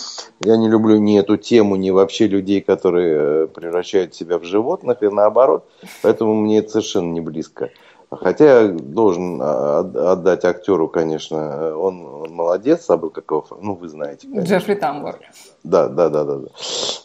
[0.43, 5.01] Я не люблю ни эту тему, ни вообще людей, которые э, превращают себя в животных,
[5.01, 5.65] и наоборот.
[6.01, 7.69] Поэтому мне это совершенно не близко.
[8.11, 13.87] Хотя я должен а, отдать актеру, конечно, он, он молодец, забыл как его, ну вы
[13.87, 14.27] знаете.
[14.27, 14.53] Конечно.
[14.53, 15.19] Джеффри Тамбор.
[15.63, 16.47] Да, да, да, да, да.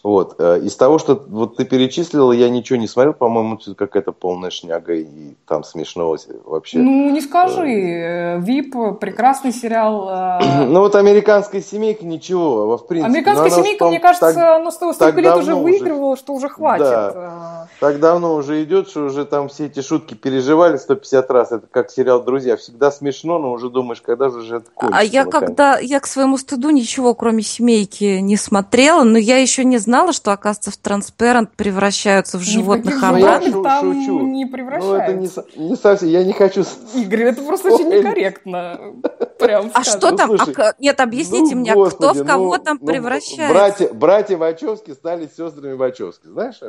[0.02, 0.36] Вот.
[0.38, 4.94] Э, из того, что вот ты перечислила, я ничего не смотрел, по-моему, какая-то полная шняга,
[4.94, 6.78] и там смешного вообще.
[6.78, 8.38] Ну, не скажи.
[8.40, 10.08] Вип, прекрасный сериал.
[10.40, 13.10] Э, ну, вот «Американская семейка» ничего, в принципе.
[13.12, 16.84] «Американская семейка», мне кажется, так, оно столько лет уже выигрывало, что уже хватит.
[16.84, 21.52] Да, так давно уже идет, что уже там все эти шутки переживали 150 раз.
[21.52, 22.56] Это как сериал «Друзья».
[22.56, 25.00] Всегда смешно, но уже думаешь, когда же это кончится.
[25.00, 29.64] А я когда, я к своему стыду ничего, кроме «Семейки», не смотрела, но я еще
[29.64, 33.62] не знала, что, оказывается, в Транспарант превращаются в животных обратно.
[33.62, 34.20] там шучу.
[34.20, 34.88] не превращаются.
[34.88, 36.64] Ну, это не, не совсем, я не хочу...
[36.94, 38.94] Игорь, это просто очень некорректно.
[39.38, 40.30] Прям а что там?
[40.30, 43.52] Ну, слушай, а, нет, объясните ну, мне, господи, кто в кого ну, там превращается?
[43.52, 46.60] Братья, братья Вачовски стали сестрами Вачовски, знаешь?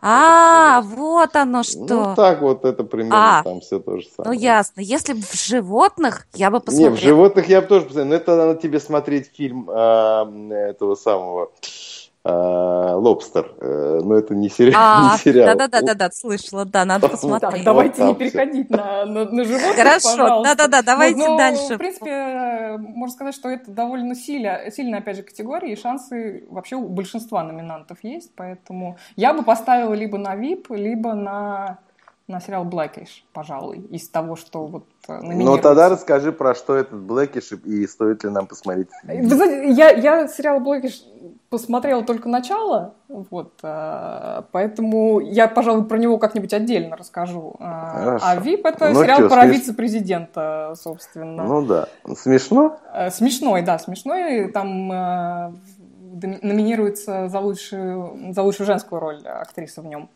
[0.00, 1.78] А, вот оно что.
[1.78, 4.34] Ну, так вот это примерно а, там все то же самое.
[4.34, 4.80] Ну, ясно.
[4.80, 6.90] Если в животных, я бы посмотрела.
[6.90, 8.08] Не, в животных я бы тоже посмотрел.
[8.10, 11.48] Но это надо тебе смотреть фильм а, этого самого а,
[12.24, 13.52] Лобстер.
[13.58, 14.72] Э, но это не, сери...
[14.76, 15.56] а, не сериал.
[15.56, 17.52] Да-да-да, да, слышала, да, надо посмотреть.
[17.52, 21.74] Так, давайте не переходить на, на, на животных, Хорошо, да-да-да, давайте но, дальше.
[21.74, 26.76] в принципе, можно сказать, что это довольно сильная, сильная, опять же, категория, и шансы вообще
[26.76, 31.78] у большинства номинантов есть, поэтому я бы поставила либо на VIP, либо на
[32.28, 36.94] на сериал Blackish, пожалуй, из того, что вот э, Ну, тогда расскажи, про что этот
[37.00, 38.88] Blackish и стоит ли нам посмотреть.
[39.04, 41.02] Вы знаете, я, я сериал Blackish
[41.52, 47.56] посмотрела только начало, вот, э, поэтому я, пожалуй, про него как-нибудь отдельно расскажу.
[47.60, 48.24] Э, Хорошо.
[48.26, 49.56] А ВИП это ну, сериал что, про смеш...
[49.56, 51.44] вице-президента, собственно.
[51.44, 51.88] Ну да.
[52.16, 52.78] Смешно?
[53.10, 54.50] Смешной, да, смешной.
[54.50, 54.88] Там
[56.42, 60.08] номинируется за лучшую, за лучшую женскую роль актриса в нем.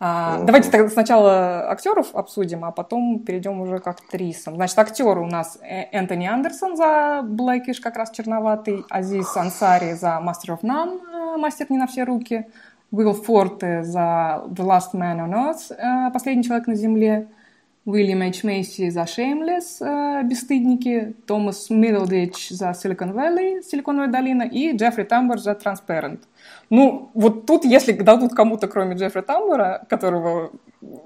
[0.00, 4.56] А, давайте тогда сначала актеров обсудим, а потом перейдем уже к актрисам.
[4.56, 10.20] Значит, актеры у нас э, Энтони Андерсон за Блэкиш, как раз черноватый, Азиз Ансари за
[10.22, 12.46] Master of None, э, мастер не на все руки,
[12.90, 17.28] Уилл Форте за The Last Man on Earth, э, последний человек на земле,
[17.86, 25.04] Уильям Эйч Мейси за Shameless, Бесстыдники, Томас Миддлдич за Silicon Valley, Силиконовая долина и Джеффри
[25.04, 26.20] Тамбер за Transparent.
[26.70, 30.52] Ну, вот тут, если дадут кому-то, кроме Джеффри Тамбера, которого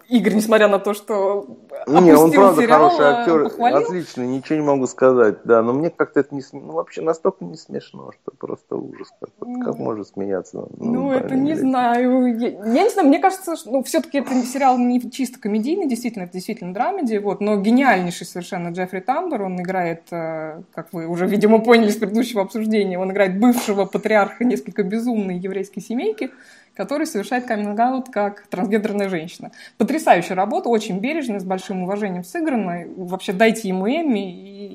[0.08, 3.78] Игорь, несмотря на то, что не, он правда сериал, хороший актер, похвалил.
[3.78, 7.56] отлично, ничего не могу сказать, да, но мне как-то это не ну, вообще настолько не
[7.56, 10.66] смешно, что просто ужас, как, ну, как можно смеяться.
[10.78, 11.60] Ну, ну это не деле.
[11.60, 15.86] знаю, я, я не знаю, мне кажется, что ну, все-таки это сериал не чисто комедийный,
[15.86, 21.06] действительно, это действительно драмеди, вот, но гениальнейший совершенно Джеффри Тамбер, он играет, э, как вы
[21.06, 26.30] уже, видимо, поняли с предыдущего обсуждения, он играет бывшего патриарха несколько безумной еврейской семейки,
[26.78, 29.50] который совершает каминг как трансгендерная женщина.
[29.78, 32.84] Потрясающая работа, очень бережная, с большим уважением сыграна.
[32.96, 34.66] Вообще дайте ему Эмми и,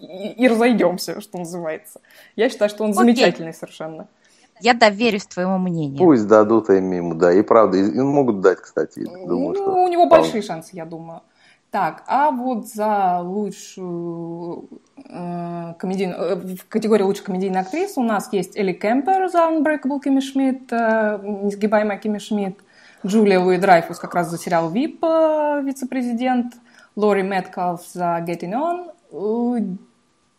[0.00, 2.00] и, и разойдемся, что называется.
[2.36, 3.00] Я считаю, что он Окей.
[3.00, 4.08] замечательный совершенно.
[4.62, 5.98] Я доверюсь твоему мнению.
[5.98, 7.34] Пусть дадут Эмми ему, да.
[7.34, 9.00] И правда, и могут дать, кстати.
[9.00, 11.20] Думаю, ну, что у него большие шансы, я думаю.
[11.70, 18.32] Так, а вот за лучшую э, комедийную, э, в категории лучшей комедийной актрисы у нас
[18.32, 22.58] есть Элли Кемпер за Unbreakable Кимми Шмидт, э, несгибаемая Кимми Шмидт,
[23.06, 26.54] Джулия Луи Драйфус как раз за сериал «Вип» э, вице-президент,
[26.96, 29.76] Лори Мэткалф за Getting On, э,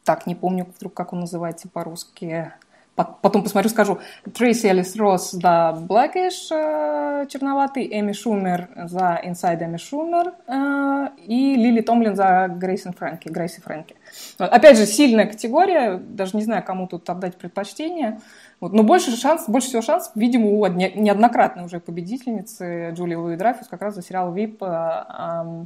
[0.03, 2.51] так, не помню вдруг, как он называется по-русски,
[2.95, 3.99] потом посмотрю, скажу.
[4.33, 11.55] Трейси Элис Росс за Blackish, э, черноватый, Эми Шумер за Inside Эми Шумер э, и
[11.55, 13.95] Лили Томлин за Грейсон Фрэнки, Грейси Фрэнки.
[14.37, 18.19] Опять же, сильная категория, даже не знаю, кому тут отдать предпочтение.
[18.59, 18.73] Вот.
[18.73, 23.81] Но больше шанс, больше всего шанс, видимо, у неоднократной уже победительницы Джулии Луи Драфис как
[23.81, 25.65] раз за сериал «Вип» э,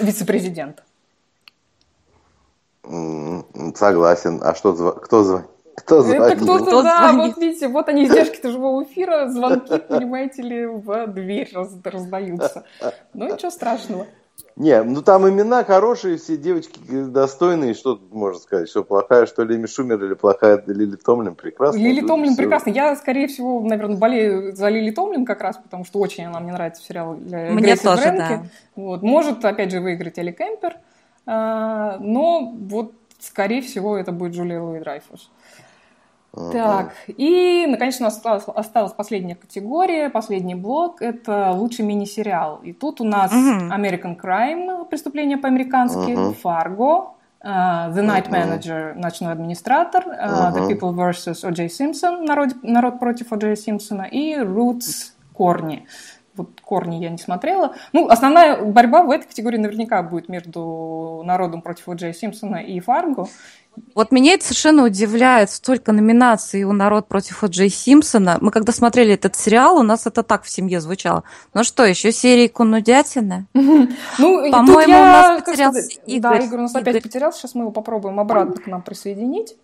[0.00, 0.82] вице-президент.
[3.74, 4.40] Согласен.
[4.42, 5.55] А что, кто звонит?
[5.76, 6.22] Кто звонит?
[6.22, 7.34] Это кто-то, кто да, звонит?
[7.36, 12.64] вот видите, вот они издержки живого эфира, звонки, понимаете ли, в дверь раз, раздаются.
[13.14, 14.06] Ну, ничего страшного.
[14.56, 19.42] Не, ну там имена хорошие, все девочки достойные, что тут можно сказать, что плохая, что
[19.44, 21.78] Леми Шумер или плохая Лили Томлин, прекрасно.
[21.78, 22.42] Лили Томлин все.
[22.42, 22.70] прекрасно.
[22.70, 26.52] Я, скорее всего, наверное, болею за Лили Томлин как раз, потому что очень она мне
[26.52, 28.18] нравится в сериале Мне Грейси тоже, Фрэнки.
[28.18, 28.42] да.
[28.76, 29.02] Вот.
[29.02, 30.76] Может, опять же, выиграть Элли Кемпер,
[31.26, 35.30] а, но вот, скорее всего, это будет Джулия Луи Драйфус.
[36.52, 42.60] Так, и, наконец, у нас осталась, осталась последняя категория, последний блок, это лучший мини-сериал.
[42.62, 43.70] И тут у нас uh-huh.
[43.70, 46.36] American Crime, преступление по-американски, uh-huh.
[46.42, 47.08] Fargo,
[47.42, 48.58] uh, The Night uh-huh.
[48.58, 50.54] Manager, ночной администратор, uh, uh-huh.
[50.54, 51.48] The People vs.
[51.48, 51.66] O.J.
[51.68, 53.56] Simpson, народ, народ против О.Дж.
[53.56, 55.86] Симпсона, и Roots Корни.
[56.36, 57.74] вот корни я не смотрела.
[57.92, 61.94] Ну, основная борьба в этой категории наверняка будет между народом против О.
[61.94, 63.26] Джей Симпсона и Фарго.
[63.94, 65.50] Вот меня это совершенно удивляет.
[65.50, 67.44] Столько номинаций у «Народ против.
[67.44, 68.38] Джей Симпсона».
[68.40, 71.24] Мы когда смотрели этот сериал, у нас это так в семье звучало.
[71.54, 73.46] Ну что, еще серии Кунудятины?
[74.18, 76.38] Ну, по-моему, у нас потерялся Игорь.
[76.38, 77.40] Да, Игорь у нас опять потерялся.
[77.40, 79.54] Сейчас мы его попробуем обратно к нам присоединить.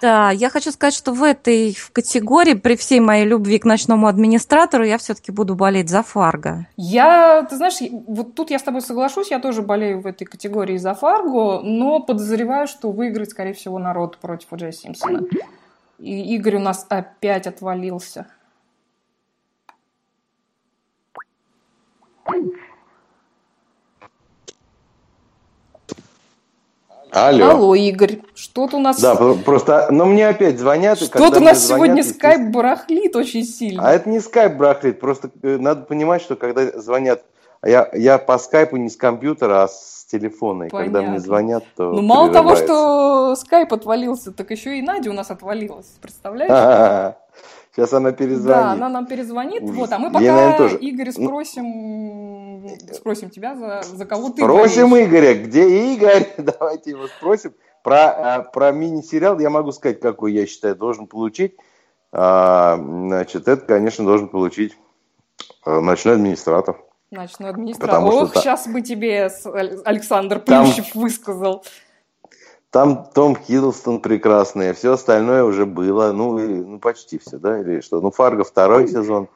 [0.00, 4.84] Да, я хочу сказать, что в этой категории, при всей моей любви к ночному администратору,
[4.84, 6.66] я все-таки буду болеть за Фарго.
[6.76, 10.76] Я, ты знаешь, вот тут я с тобой соглашусь, я тоже болею в этой категории
[10.76, 15.22] за Фарго, но подозреваю, что выиграет, скорее всего, народ против Джей Симпсона.
[15.98, 18.26] И Игорь у нас опять отвалился.
[27.10, 27.50] Алло.
[27.50, 29.00] Алло, Игорь, что-то у нас...
[29.00, 30.98] Да, просто, но мне опять звонят.
[30.98, 33.86] Что-то у нас звонят, сегодня скайп барахлит очень сильно.
[33.86, 37.22] А это не скайп барахлит, просто э, надо понимать, что когда звонят...
[37.64, 40.64] Я, я по скайпу не с компьютера, а с телефона.
[40.64, 40.92] И Понятно.
[40.92, 45.14] когда мне звонят, то Ну, мало того, что скайп отвалился, так еще и Надя у
[45.14, 45.86] нас отвалилась.
[46.00, 47.14] Представляешь?
[47.74, 48.46] Сейчас она перезвонит.
[48.46, 49.62] Да, она нам перезвонит.
[49.62, 49.76] Ужас.
[49.76, 50.78] Вот, а мы пока Я, наверное, тоже.
[50.80, 55.08] Игоря ну, спросим, спросим тебя, за, за кого ты Спросим болеешь.
[55.08, 55.34] Игоря.
[55.34, 56.34] Где Игорь?
[56.36, 57.54] Давайте его спросим.
[57.82, 61.56] Про, а, про мини-сериал я могу сказать, какой я считаю должен получить.
[62.12, 64.76] А, значит, это, конечно, должен получить
[65.64, 66.76] э, ночной администратор.
[67.10, 67.88] Ночной администратор.
[67.88, 69.30] Потому Ох, что сейчас бы тебе
[69.84, 71.02] Александр Плющев там...
[71.02, 71.64] высказал.
[72.72, 77.60] Там Том Хиддлстон прекрасный, а все остальное уже было, ну, и, ну почти все, да,
[77.60, 78.00] или что?
[78.00, 79.28] Ну, Фарго второй сезон,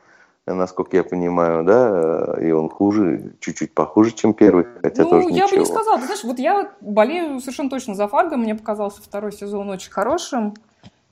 [0.46, 5.44] насколько я понимаю, да, и он хуже, чуть-чуть похуже, чем первый, хотя ну, тоже я
[5.44, 5.51] ничего.
[5.51, 9.33] бы не сказала, ты знаешь, вот я болею совершенно точно за Фарго, мне показался второй
[9.33, 10.55] сезон очень хорошим,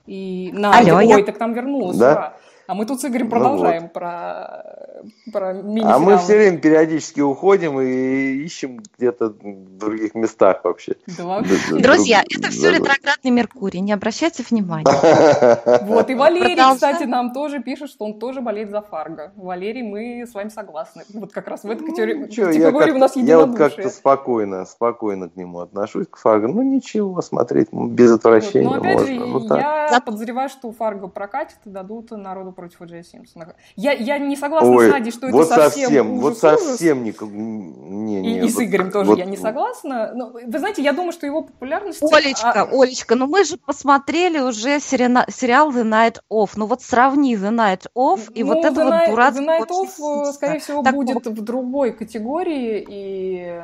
[0.07, 1.23] и на, Алло, ой, я...
[1.25, 2.13] так там вернулась, да?
[2.13, 2.37] ура.
[2.67, 3.93] А мы тут с Игорем продолжаем ну вот.
[3.93, 10.61] про, про мини А мы все время периодически уходим и ищем где-то в других местах
[10.65, 10.97] вообще.
[11.19, 14.85] Да, Друзья, это все ретроградный Меркурий, не обращайте внимания.
[15.85, 19.33] Вот, и Валерий, кстати, нам тоже пишет, что он тоже болеет за Фарго.
[19.37, 21.03] Валерий, мы с вами согласны.
[21.13, 25.37] Вот как раз в этой категории, категории у нас Я вот как-то спокойно, спокойно к
[25.37, 26.49] нему отношусь, к Фарго.
[26.49, 29.57] Ну, ничего, смотреть без отвращения вот, Но опять можно.
[29.57, 33.03] же, я подозреваю, что Фарго прокатит и дадут народу против О.
[33.03, 33.55] Симпсона.
[33.77, 37.03] Я, я не согласна Ой, с Надей, что вот это совсем совсем, ужас, Вот совсем
[37.03, 37.21] ужас.
[37.21, 40.13] не, не, не, и, и с Игорем тоже вот, я не согласна.
[40.15, 42.03] Но, вы знаете, я думаю, что его популярность...
[42.03, 42.69] Олечка, а...
[42.71, 46.51] Олечка, ну мы же посмотрели уже сериал, сериал The Night Off.
[46.57, 49.45] Ну вот сравни The Night Off и ну, вот это вот дурацкое...
[49.45, 53.63] The Night Off, скорее всего, так, будет в другой категории, и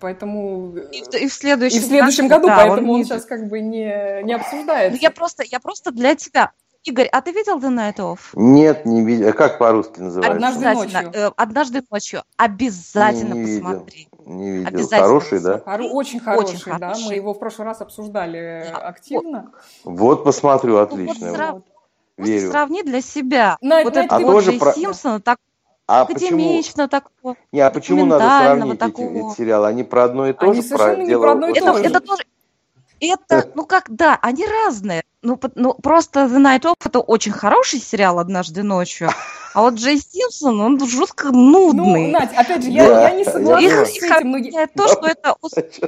[0.00, 3.48] поэтому и, и в следующем, и в следующем году, да, поэтому он, он сейчас как
[3.48, 4.96] бы не не обсуждается.
[4.96, 6.52] Ну, я просто я просто для тебя
[6.86, 8.18] Игорь, а ты видел The Night Of?
[8.34, 9.30] Нет, не видел.
[9.30, 10.36] А как по-русски называется?
[10.36, 11.10] Однажды ночью.
[11.12, 12.22] Э, однажды ночью.
[12.36, 14.08] Обязательно не, не посмотри.
[14.12, 14.32] Видел.
[14.32, 14.68] Не видел.
[14.68, 15.00] Обязательно.
[15.02, 15.62] Хороший, да?
[15.66, 16.88] Хоро- очень хороший, очень да.
[16.88, 17.06] Хороший.
[17.08, 18.78] Мы его в прошлый раз обсуждали да.
[18.78, 19.52] активно.
[19.82, 21.32] Вот посмотрю, отлично.
[21.32, 21.64] Вот,
[22.18, 22.26] вот.
[22.26, 22.50] Верю.
[22.50, 23.58] Сравни для себя.
[23.60, 24.72] На, вот это а вот тоже про...
[24.72, 25.38] Симпсона, так
[25.88, 27.36] а академично такого.
[27.50, 29.10] Не, а почему надо сравнить такого.
[29.10, 29.66] эти, эти сериалы?
[29.68, 30.62] Они про одно и то Они же?
[30.62, 31.22] Совершенно про не дело...
[31.22, 31.84] про одно и то же.
[31.84, 32.22] Это тоже
[33.00, 35.04] это, ну как, да, они разные.
[35.22, 39.10] Ну, ну, просто The Night Of это очень хороший сериал «Однажды ночью»,
[39.56, 42.08] а вот Джей Симпсон, он жутко нудный.
[42.08, 44.30] Ну, Надь, опять же, я, да, я не согласна их, с этим.
[44.30, 44.36] Но...
[44.36, 44.66] Я...
[44.66, 45.34] То, что это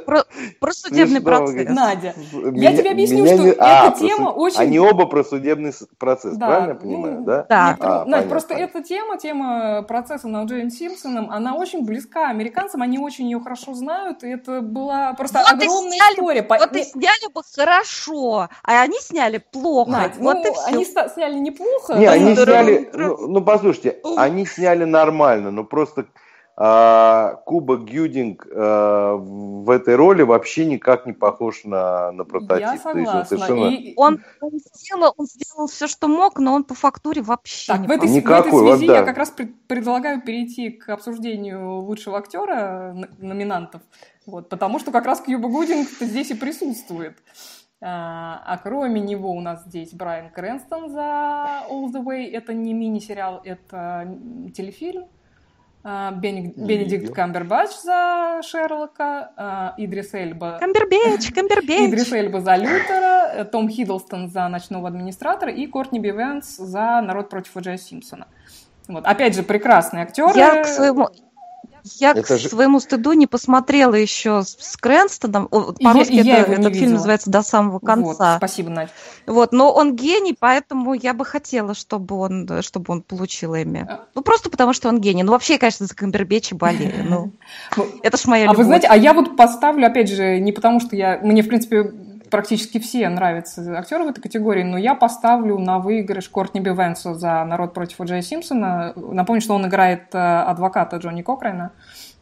[0.07, 0.25] про,
[0.59, 1.69] про судебный процесс.
[1.69, 3.51] Надя, меня, я тебе объясню, что не...
[3.59, 4.41] а, эта тема про...
[4.41, 4.59] очень...
[4.59, 7.47] Они оба про судебный процесс, да, правильно я понимаю, ну, да?
[7.47, 7.69] Да.
[7.69, 12.81] Нет, а, Надь, просто эта тема, тема процесса над Джейн Симпсоном, она очень близка американцам,
[12.81, 16.47] они очень ее хорошо знают, и это была просто вот огромная сняли, история.
[16.49, 19.91] Вот и сняли бы хорошо, а они сняли плохо.
[19.91, 20.63] Надь, вот ну, и все.
[20.65, 21.97] они сняли неплохо.
[21.99, 26.07] Не, они сняли, ну, ну послушайте, они сняли нормально, но просто
[26.61, 32.67] а, Куба Гюдинг а, в этой роли вообще никак не похож на, на прототип.
[32.67, 33.37] Я согласна.
[33.37, 33.93] Есть он, и...
[33.95, 37.87] он, он, сделал, он сделал все, что мог, но он по фактуре вообще так, не
[37.87, 38.99] в этой, Никакой, в этой связи вот, да.
[38.99, 39.33] я как раз
[39.69, 43.83] предлагаю перейти к обсуждению лучшего актера номинантов,
[44.27, 47.17] вот, потому что как раз Кьюба Гудинг здесь и присутствует.
[47.81, 52.31] А, а кроме него у нас здесь Брайан Крэнстон за All the Way.
[52.33, 54.19] Это не мини-сериал, это
[54.55, 55.07] телефильм.
[55.85, 60.59] А, Бенедикт Камбербач за Шерлока, а, Идрис Эльба...
[60.59, 61.89] Камбербеч, Камбербеч!
[61.89, 67.31] Идрис Эльба за Лютера, э, Том Хиддлстон за Ночного администратора и Кортни Бивенс за Народ
[67.31, 68.27] против О'Джея Симпсона.
[68.89, 69.07] Вот.
[69.07, 70.37] Опять же, прекрасные актеры.
[70.37, 71.11] Я к своему,
[71.97, 75.49] Я Это к же- своему стыду не посмотрела еще с, Крэнстоном.
[75.49, 76.93] По-русски я это- этот фильм видела.
[76.95, 78.37] называется «До самого Вот, конца».
[78.39, 78.91] спасибо, Надь.
[79.27, 83.87] Вот, но он гений, поэтому я бы хотела, чтобы он, чтобы он получил Эмми.
[83.89, 84.05] А.
[84.15, 85.23] Ну, просто потому, что он гений.
[85.23, 87.05] Ну, вообще, я, конечно, за Камбербэтча болею.
[87.09, 87.33] Ну,
[87.77, 88.59] Ну, это ж моя А любовь.
[88.59, 91.19] вы знаете, а я вот поставлю, опять же, не потому что я...
[91.23, 91.93] Мне, в принципе,
[92.31, 97.45] практически все нравятся актеры в этой категории, но я поставлю на выигрыш Кортни Бивенсу за
[97.45, 98.93] «Народ против Джея Симпсона».
[98.97, 101.73] Напомню, что он играет э, адвоката Джонни Кокрейна.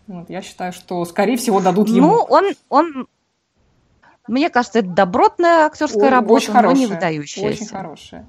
[0.06, 2.08] Вот, я считаю, что, скорее всего, дадут ему.
[2.08, 3.08] Ну, он, он,
[4.28, 7.62] мне кажется, это добротная актерская О- работа, очень но не хорошая, выдающаяся.
[7.62, 8.26] Очень хорошая.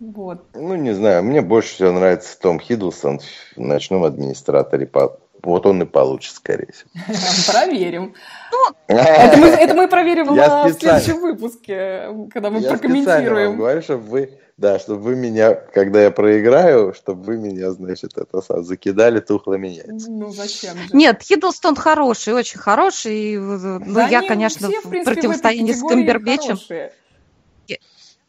[0.00, 0.44] Вот.
[0.54, 3.20] Ну, не знаю, мне больше всего нравится Том Хиддлстон
[3.56, 4.86] в «Ночном администраторе».
[4.86, 6.90] По- Вот он и получит, скорее всего.
[7.52, 8.14] Проверим.
[8.88, 13.56] Это мы, это мы проверим Я на специально- следующем выпуске, когда мы Я прокомментируем.
[13.56, 18.42] говорю, чтобы вы, да, чтобы вы меня, когда я проиграю, чтобы вы меня, значит, это
[18.42, 20.18] сам закидали тухлыми яйцами.
[20.18, 20.88] Ну, зачем же?
[20.92, 23.16] Нет, Хиддлстон хороший, очень хороший.
[23.34, 26.92] и, Ну, я, конечно, все, в в в противостоянии с хорошие.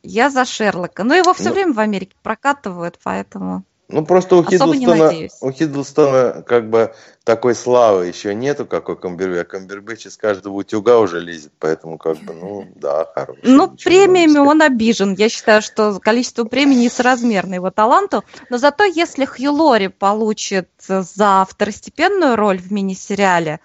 [0.03, 1.03] я за Шерлока.
[1.03, 1.55] Но его все Ну.
[1.55, 3.63] время в Америке прокатывают, поэтому...
[3.91, 8.95] Ну, просто у Особо Хиддлстона, у Хиддлстона как бы такой славы еще нету, как у
[8.95, 9.41] Камбербэтча.
[9.41, 13.41] А Камбербэтч из каждого утюга уже лезет, поэтому как бы, ну, да, хороший.
[13.43, 15.13] Ну, премиями он обижен.
[15.13, 18.23] Я считаю, что количество премий несоразмерно его таланту.
[18.49, 23.59] Но зато если Хью Лори получит за второстепенную роль в мини-сериале,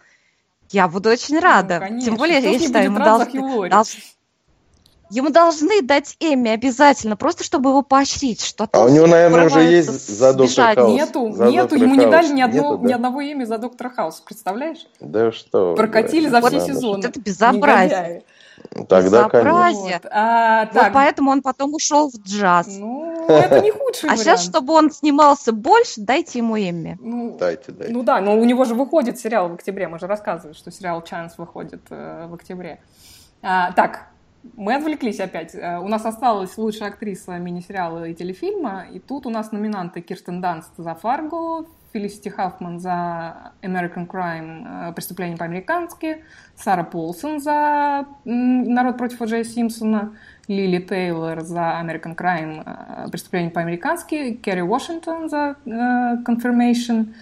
[0.70, 1.74] я буду очень рада.
[1.74, 2.04] Ну, конечно.
[2.10, 3.70] Тем более, Кто я считаю, ему рад за должны, Хью Лори?
[3.72, 3.98] долж-
[5.10, 8.42] ему должны дать Эмми обязательно, просто чтобы его поощрить.
[8.42, 10.78] Что А у него, наверное, уже есть за Доктор сбежать.
[10.78, 10.92] Хаус.
[10.94, 12.34] Нету, За нету, Доктора ему не дали Хауса.
[12.34, 12.88] ни, одно, Нету, да?
[12.88, 14.86] ни одного имя за Доктора Хаус, представляешь?
[15.00, 16.66] Да что Прокатили за все надо.
[16.66, 16.96] сезоны.
[16.96, 17.98] Вот это безобразие.
[18.00, 18.22] Негодяи.
[18.88, 19.50] Тогда, конечно.
[19.50, 20.00] Безобразие.
[20.02, 20.10] Вот.
[20.12, 22.66] А, Вот так, поэтому он потом ушел в джаз.
[22.78, 26.98] ну, это не худший А сейчас, чтобы он снимался больше, дайте ему Эмми.
[27.00, 27.92] Ну, Дайте, дайте.
[27.92, 29.88] Ну да, но у него же выходит сериал в октябре.
[29.88, 32.80] Мы же рассказывали, что сериал «Чанс» выходит э, в октябре.
[33.42, 34.08] А, так,
[34.54, 35.54] мы отвлеклись опять.
[35.54, 38.84] Э, у нас осталась лучшая актриса мини-сериала и телефильма.
[38.92, 44.90] И тут у нас номинанты Кирстен Данст за «Фарго», Фелисити Хаффман за «American Crime.
[44.90, 49.44] э, Преступление по-американски», Сара Полсон за «Народ против О.
[49.44, 50.16] Симпсона»,
[50.48, 52.62] Лили Тейлор за American Crime.
[52.64, 57.14] э, Преступление по-американски, Керри Вашингтон за Confirmation,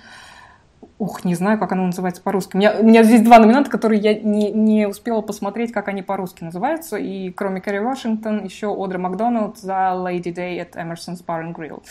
[0.99, 2.55] Ух, не знаю, как оно называется по-русски.
[2.55, 6.03] У меня, у меня здесь два номинанта, которые я не, не успела посмотреть, как они
[6.03, 6.97] по-русски называются.
[6.97, 11.83] И кроме Керри Вашингтон, еще Одри Макдоналд за Lady Day at Emerson's Bar and Grill.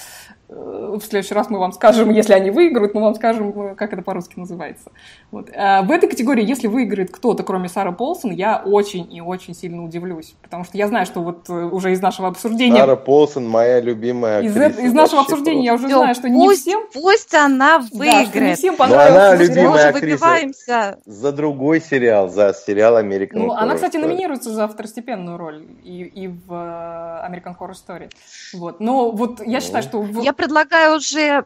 [0.55, 3.93] Э, В следующий раз мы вам скажем, если они выиграют, мы вам скажем, э, как
[3.93, 4.91] это по-русски называется.
[5.31, 5.49] Вот.
[5.55, 9.83] А В этой категории, если выиграет кто-то, кроме Сары Полсон, я очень и очень сильно
[9.83, 10.35] удивлюсь.
[10.41, 12.77] Потому что я знаю, что вот э, уже из нашего обсуждения...
[12.77, 14.81] Сара Полсон моя любимая Из, актриса.
[14.81, 15.85] из нашего обсуждения я просто.
[15.87, 16.81] уже Всё, знаю, что не пусть, всем...
[16.93, 18.57] пусть она Да, что не выиграет.
[18.57, 20.05] всем она понравился Мы любимая уже актриса.
[20.25, 20.99] выбиваемся.
[21.05, 24.01] За другой сериал, за сериал American Ну, она, Horror кстати, Story.
[24.07, 28.09] номинируется за второстепенную роль и, и в American Horror Story.
[28.53, 28.79] Вот.
[28.79, 30.03] Но вот я считаю, что...
[30.21, 31.45] Я предлагаю уже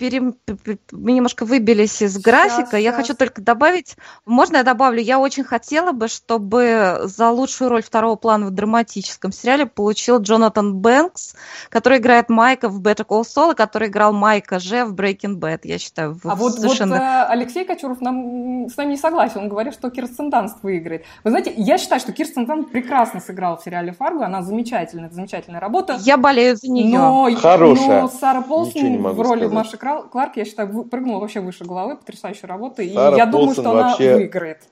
[0.00, 2.76] перем- п- п- мы немножко выбились из графика.
[2.78, 3.00] Я щас.
[3.00, 8.16] хочу только добавить, можно я добавлю, я очень хотела бы, чтобы за лучшую роль второго
[8.16, 11.34] плана в драматическом сериале получил Джонатан Бэнкс,
[11.68, 15.60] который играет Майка в Better Call Saul, и который играл Майка же в Breaking Bad.
[15.64, 16.94] Я считаю, в- А вот, вот совершенно...
[16.94, 19.40] э, Алексей Кочуров нам, с нами не согласен.
[19.40, 21.04] Он говорит, что Кирстен Данст выиграет.
[21.24, 24.24] Вы знаете, я считаю, что Кирстен Данст прекрасно сыграла в сериале «Фарго».
[24.24, 25.98] Она замечательная, замечательная работа.
[26.00, 26.98] Я болею за нее.
[26.98, 28.02] Но, Хорошая.
[28.02, 29.54] но Сара Ничего не Полсон могу в роли сказать.
[29.54, 32.82] Маши Кра- Кларк, я считаю, прыгнула вообще выше головы, потрясающая работа.
[32.82, 34.62] И Сара я думаю, Полсон что она вообще выиграет.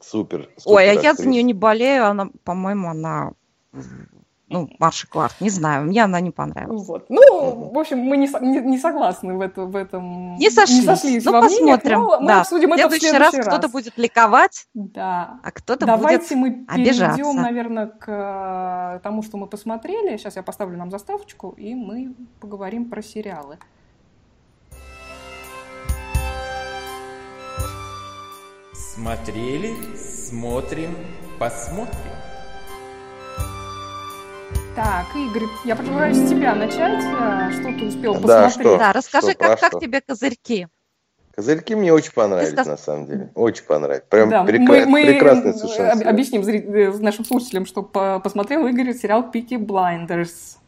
[0.00, 0.48] Супер.
[0.64, 3.32] Ой, а супер я за нее не болею, она, по-моему, она...
[4.48, 6.86] Ну, Марша Кларк, не знаю, мне она не понравилась.
[6.86, 7.06] Вот.
[7.08, 10.36] Ну, в общем, мы не, не, не согласны в, это, в этом.
[10.36, 11.24] Не сошлись.
[11.24, 12.00] ну, во мнениях, посмотрим.
[12.00, 12.40] но мы да.
[12.42, 15.40] обсудим в это в следующий раз следующий кто-то будет ликовать, Да.
[15.42, 16.58] а кто-то Давайте будет...
[16.58, 17.16] мы обижаться.
[17.16, 20.18] перейдем, наверное, к э, тому, что мы посмотрели.
[20.18, 23.56] Сейчас я поставлю нам заставочку, и мы поговорим про сериалы.
[28.94, 30.96] Смотрели, смотрим,
[31.38, 31.96] посмотрим.
[34.74, 37.02] Так, Игорь, я предлагаю с тебя начать.
[37.04, 38.52] Э, Что ты успел Да, посмотреть?
[38.60, 38.78] что?
[38.78, 39.80] Да, расскажи, Что, как, как что?
[39.80, 40.66] тебе козырьки?
[41.34, 43.30] Козырьки мне очень понравились, сказ- на самом деле.
[43.34, 44.04] Очень понравились.
[44.08, 48.20] Прям Да, прекра- мы, мы прекрасный совершенно об- объясним зри- э, нашим слушателям, что по-
[48.20, 50.58] посмотрел Игорь сериал «Peaky Blinders».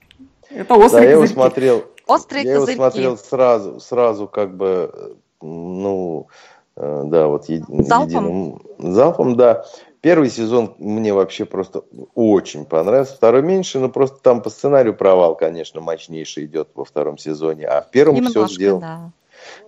[0.50, 1.34] Это острые Да, я его козырьки.
[1.40, 1.84] смотрел.
[2.06, 2.76] Острые я его козырьки.
[2.78, 6.28] смотрел сразу, сразу как бы, э, ну,
[6.76, 8.06] да, вот еди- Залпом?
[8.06, 9.64] единым залпом, да.
[10.00, 11.84] Первый сезон мне вообще просто
[12.14, 13.14] очень понравился.
[13.14, 17.66] Второй меньше, но просто там по сценарию провал, конечно, мощнейший идет во втором сезоне.
[17.66, 18.80] А в первом все Немножко, сделано.
[18.80, 19.12] да.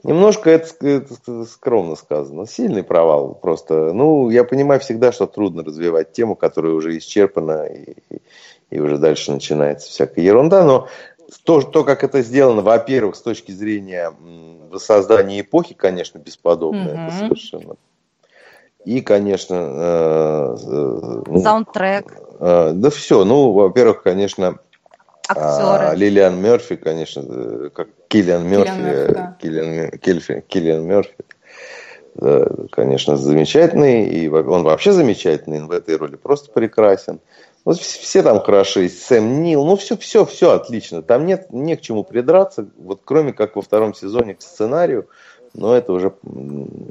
[0.03, 2.47] Немножко это, это скромно сказано.
[2.47, 3.93] Сильный провал просто.
[3.93, 7.95] Ну, я понимаю всегда, что трудно развивать тему, которая уже исчерпана, и,
[8.70, 10.64] и уже дальше начинается всякая ерунда.
[10.64, 10.89] Но
[11.45, 14.12] то, то, как это сделано, во-первых, с точки зрения
[14.70, 16.89] воссоздания эпохи, конечно, бесподобно.
[16.89, 17.07] Mm-hmm.
[17.07, 17.77] Это совершенно.
[18.85, 19.55] И, конечно...
[19.55, 22.12] Э, э, ну, Саундтрек.
[22.39, 23.24] Э, да все.
[23.24, 24.59] Ну, во-первых, конечно,
[25.29, 25.87] Актеры.
[25.91, 29.35] А, Лилиан Мерфи, конечно, э, как Киллиан Мерфи,
[30.49, 31.16] Киллиан Мерфи,
[32.14, 32.49] да.
[32.70, 37.20] Конечно, замечательный, и он вообще замечательный в этой роли, просто прекрасен.
[37.67, 41.03] Вот все там хороши, Сэм Нил, ну все, все, все отлично.
[41.03, 45.09] Там нет не к чему придраться, вот кроме как во втором сезоне к сценарию
[45.57, 46.12] но это уже,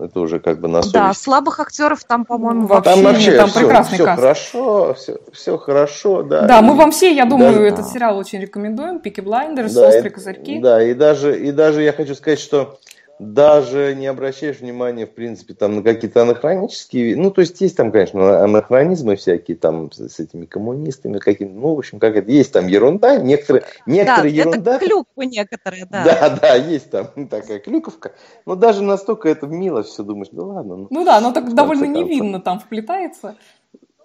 [0.01, 0.93] это уже как бы на совесть.
[0.93, 4.19] Да, слабых актеров там, по-моему, вообще, там вообще нет, там все, прекрасный все каст.
[4.19, 6.41] хорошо, все, все хорошо, да.
[6.47, 9.87] Да, и, мы вам все, я думаю, даже, этот сериал очень рекомендуем, Peaky Blinders, да,
[9.87, 10.59] Острые козырьки.
[10.59, 12.79] Да, и даже, и даже я хочу сказать, что
[13.19, 17.91] даже не обращаешь внимания, в принципе, там на какие-то анахронические, ну, то есть есть там,
[17.91, 22.67] конечно, анахронизмы всякие, там, с этими коммунистами какими ну, в общем, как это, есть там
[22.67, 24.75] ерунда, некоторые, некоторые да, ерунда.
[24.75, 26.03] это клюквы некоторые, да.
[26.03, 28.11] Да, да, есть там такая клюковка,
[28.45, 30.75] но даже настолько это мило все, думаешь, да ладно.
[30.75, 33.35] Ну, ну да, но так довольно невинно там вплетается.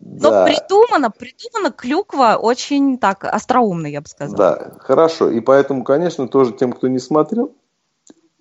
[0.01, 0.45] Но да.
[0.47, 4.37] придумано, придумано клюква очень так остроумно, я бы сказала.
[4.37, 5.31] Да, хорошо.
[5.31, 7.53] И поэтому, конечно, тоже тем, кто не смотрел,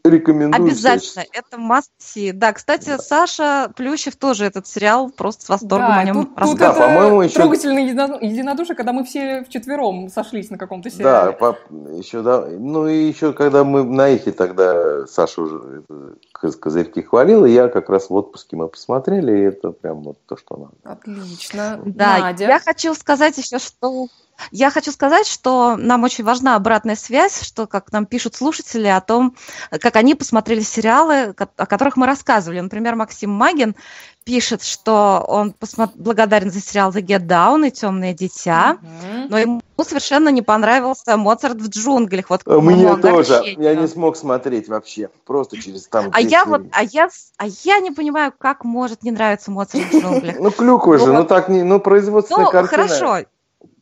[0.03, 0.65] Рекомендую.
[0.65, 2.31] Обязательно, это must see.
[2.31, 2.97] Да, кстати, да.
[2.99, 6.73] Саша Плющев тоже этот сериал просто с восторгом да, о нем тут, рассказывал.
[6.73, 7.35] Тут да, по-моему, еще...
[7.35, 7.83] трогательное
[8.21, 11.31] единодушие, когда мы все вчетвером сошлись на каком-то сериале.
[11.31, 11.57] Да, по...
[11.97, 15.83] еще, да, ну и еще когда мы на эхе тогда Саша уже
[16.31, 20.57] козырьки хвалила, я как раз в отпуске мы посмотрели, и это прям вот то, что
[20.57, 20.99] надо.
[20.99, 21.81] Отлично.
[21.85, 22.45] Да, Надя.
[22.45, 24.07] я хочу сказать еще, что
[24.51, 29.01] я хочу сказать, что нам очень важна обратная связь, что, как нам пишут слушатели, о
[29.01, 29.35] том,
[29.69, 32.59] как они посмотрели сериалы, о которых мы рассказывали.
[32.59, 33.75] Например, Максим Магин
[34.23, 35.55] пишет, что он
[35.95, 39.27] благодарен за сериал The Get Down и Темное дитя, mm-hmm.
[39.29, 42.29] но ему совершенно не понравился Моцарт в джунглях.
[42.29, 43.41] Вот Мне тоже.
[43.57, 45.09] Я не смог смотреть вообще.
[45.25, 46.11] Просто через там.
[46.11, 49.99] А я вот, а я, а я не понимаю, как может не нравиться Моцарт в
[49.99, 50.39] джунглях.
[50.39, 52.87] Ну, клюква же, ну так не, ну производственная ну, картина.
[52.87, 53.25] хорошо.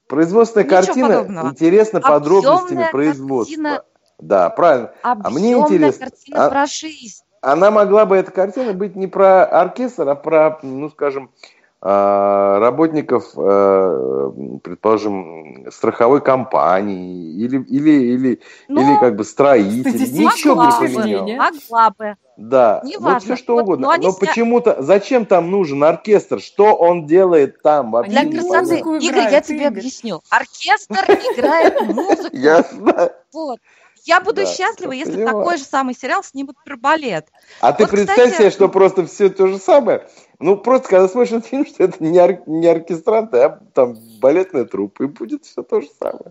[0.08, 1.50] Производственная Ничего картина подобного.
[1.50, 3.56] интересна подробностями производства.
[3.56, 3.84] Картина...
[4.20, 4.92] Да, правильно.
[5.04, 6.08] А мне интересно.
[6.08, 6.50] картина а...
[6.50, 11.32] про жизнь она могла бы, эта картина, быть не про оркестр, а про, ну, скажем,
[11.80, 14.32] работников, а,
[14.64, 20.26] предположим, страховой компании или, или, или, ну, или как бы строителей.
[20.26, 21.28] Ничего бы не поменял.
[21.38, 22.16] Могла бы.
[22.36, 23.88] Да, не вот все что вот, угодно.
[23.88, 24.28] Но, но сня...
[24.28, 26.40] почему-то, зачем там нужен оркестр?
[26.40, 28.12] Что он делает там вообще?
[28.12, 28.80] Для красоты.
[28.80, 30.22] Игорь, я тебе объясню.
[30.30, 31.04] Оркестр
[31.36, 32.36] играет музыку.
[32.36, 33.12] Ясно.
[33.34, 33.60] Вот.
[34.08, 35.38] Я буду да, счастлива, если понимаю.
[35.40, 37.28] такой же самый сериал снимут про балет.
[37.60, 38.38] А вот, ты представь кстати...
[38.38, 40.08] себе, что просто все то же самое.
[40.40, 44.66] Ну, просто когда смотришь этот фильм, что это не, ор- не оркестранты, а там балетная
[44.66, 46.30] труппа, и будет все то же самое.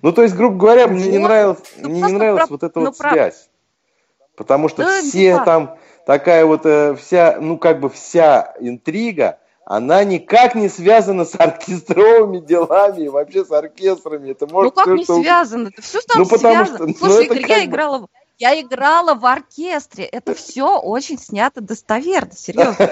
[0.00, 2.50] Ну, то есть, грубо говоря, мне не нравилась, ну, мне не нравилась про...
[2.50, 3.10] вот эта ну, вот про...
[3.10, 3.50] связь.
[4.36, 5.76] Потому что да, все там,
[6.06, 12.38] такая вот э, вся, ну, как бы вся интрига, она никак не связана с оркестровыми
[12.38, 14.30] делами, вообще с оркестрами.
[14.30, 15.20] Это может ну как не что...
[15.20, 15.68] связано?
[15.68, 16.76] Это все там ну, потому связано.
[16.76, 17.64] Что, ну, Слушай, ну, Игорь, я бы...
[17.66, 18.06] играла,
[18.42, 20.04] я играла в оркестре.
[20.04, 22.90] Это все очень снято достоверно, серьезно.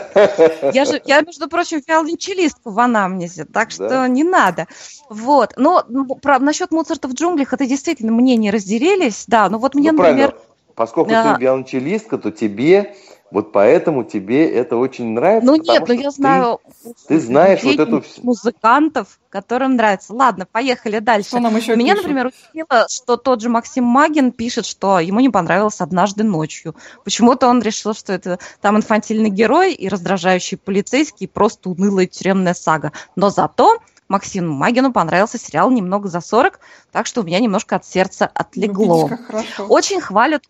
[0.72, 4.08] Я же, я, между прочим, виолончелистка в анамнезе, так что да.
[4.08, 4.68] не надо.
[5.08, 5.54] Вот.
[5.56, 9.24] Но ну, про, насчет Моцарта в джунглях, это действительно мнения разделились.
[9.26, 10.30] Да, ну вот мне, ну, например...
[10.30, 10.50] Правильно.
[10.76, 11.34] Поскольку а...
[11.34, 12.94] ты виолончелистка, то тебе
[13.30, 15.46] вот поэтому тебе это очень нравится.
[15.46, 16.60] Ну нет, ну я знаю.
[17.06, 20.12] Ты знаешь вот эту музыкантов, которым нравится.
[20.12, 21.28] Ладно, поехали дальше.
[21.28, 22.08] Что нам еще Меня, пишут?
[22.08, 26.74] например, удивило, что тот же Максим Магин пишет, что ему не понравилось однажды ночью.
[27.04, 32.92] Почему-то он решил, что это там инфантильный герой и раздражающий полицейский, просто унылая тюремная сага.
[33.14, 33.78] Но зато
[34.08, 36.54] Максиму Магину понравился сериал «Немного за 40»,
[36.90, 39.08] так что у меня немножко от сердца отлегло.
[39.08, 40.42] Ну, Очень хвалят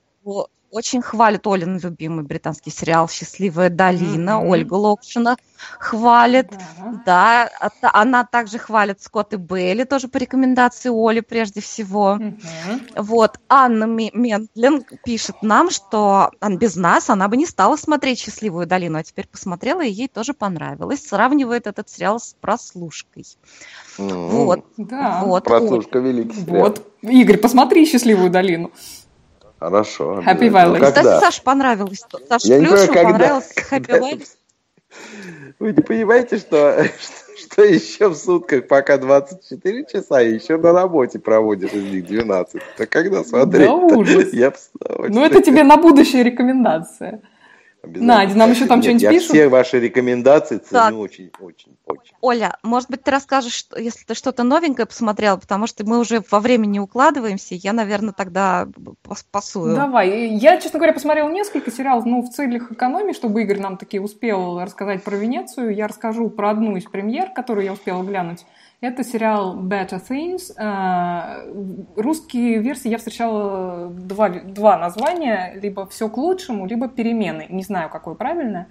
[0.70, 4.30] очень хвалит Олин любимый британский сериал «Счастливая долина».
[4.30, 4.48] Mm-hmm.
[4.48, 5.36] Ольга Локшина
[5.78, 6.50] хвалит.
[7.04, 7.50] Да.
[7.60, 12.18] да, она также хвалит Скотт и Белли, тоже по рекомендации Оли прежде всего.
[12.20, 13.02] Mm-hmm.
[13.02, 18.98] Вот, Анна Ментлин пишет нам, что без нас она бы не стала смотреть «Счастливую долину»,
[18.98, 21.06] а теперь посмотрела, и ей тоже понравилось.
[21.06, 23.24] Сравнивает этот сериал с «Прослушкой».
[23.98, 24.28] Mm-hmm.
[24.28, 24.64] Вот.
[24.76, 25.22] Да.
[25.24, 25.44] вот.
[25.44, 26.60] «Прослушка» великий сериал.
[26.60, 26.86] Вот.
[27.02, 28.70] Игорь, посмотри «Счастливую долину».
[29.60, 30.22] Хорошо.
[30.26, 30.78] Happy Valley.
[30.78, 32.02] Ну, Кстати, Саше понравилось.
[32.28, 34.26] Саше Плюшу понравилось Happy Valley.
[35.58, 36.86] Вы не понимаете, что,
[37.36, 42.62] что еще в сутках пока 24 часа, и еще на работе проводишь из них 12.
[42.78, 43.66] То когда смотреть?
[43.66, 44.32] Да ужас.
[44.32, 44.54] Я
[45.08, 47.20] ну, это тебе на будущее рекомендация.
[47.82, 49.30] Надя, нам еще там что-нибудь пишут?
[49.30, 52.14] все ваши рекомендации ценю очень, очень, очень.
[52.20, 56.40] Оля, может быть, ты расскажешь, если ты что-то новенькое посмотрела, потому что мы уже во
[56.40, 58.68] времени укладываемся, я, наверное, тогда
[59.30, 59.74] пасую.
[59.74, 60.28] Давай.
[60.28, 64.60] Я, честно говоря, посмотрела несколько сериалов, но в целях экономии, чтобы Игорь нам таки успел
[64.60, 68.44] рассказать про Венецию, я расскажу про одну из премьер, которую я успела глянуть.
[68.80, 70.56] Это сериал Better Things.
[70.56, 71.52] Э,
[71.96, 77.44] русские версии я встречала два, два названия, либо «Все к лучшему», либо «Перемены».
[77.50, 78.68] Не знаю, какое правильное.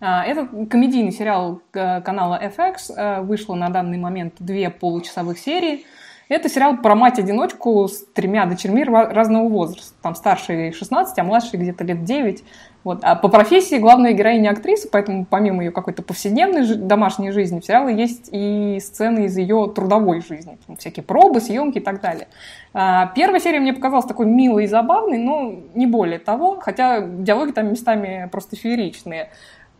[0.00, 3.22] Э, это комедийный сериал э, канала FX.
[3.24, 5.84] Вышло на данный момент две получасовых серии.
[6.28, 9.94] Это сериал про мать-одиночку с тремя дочерьми разного возраста.
[10.02, 12.44] Там старший 16, а младший где-то лет 9.
[12.84, 13.00] Вот.
[13.02, 17.94] А по профессии главная героиня актриса, поэтому помимо ее какой-то повседневной домашней жизни, в сериале
[17.94, 20.58] есть и сцены из ее трудовой жизни.
[20.66, 22.28] Там всякие пробы, съемки и так далее.
[22.72, 27.50] А, первая серия мне показалась такой милой и забавной, но не более того, хотя диалоги
[27.50, 29.30] там местами просто фееричные.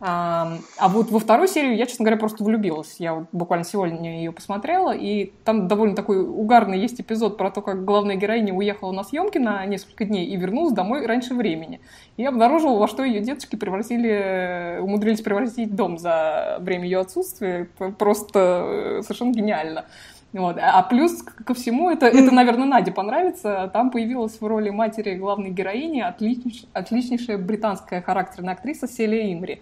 [0.01, 2.95] А, а вот во вторую серию я, честно говоря, просто влюбилась.
[2.99, 7.61] Я вот буквально сегодня ее посмотрела, и там довольно такой угарный есть эпизод про то,
[7.61, 11.81] как главная героиня уехала на съемки на несколько дней и вернулась домой раньше времени.
[12.15, 17.69] И обнаружила, во что ее деточки превратили, умудрились превратить дом за время ее отсутствия.
[17.97, 19.85] Просто э, совершенно гениально.
[20.33, 20.57] Вот.
[20.61, 23.69] А плюс ко всему, это, это, наверное, Наде понравится.
[23.73, 29.61] Там появилась в роли матери главной героини отлич, отличнейшая британская характерная актриса Селия Имри.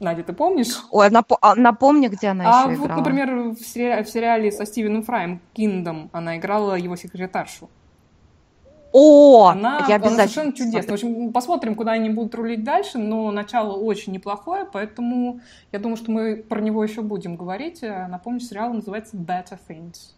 [0.00, 0.82] Надя, ты помнишь?
[0.90, 2.98] Ой, нап а, напомни, где она а еще вот, играла.
[2.98, 7.68] например, в сериале, в сериале со Стивеном Фраем «Киндом» она играла его секретаршу.
[8.92, 10.90] О, она, я обязательно она совершенно чудесная.
[10.90, 15.40] В общем, посмотрим, куда они будут рулить дальше, но начало очень неплохое, поэтому
[15.72, 17.82] я думаю, что мы про него еще будем говорить.
[17.82, 20.16] Э, напомню, сериал называется Better Things.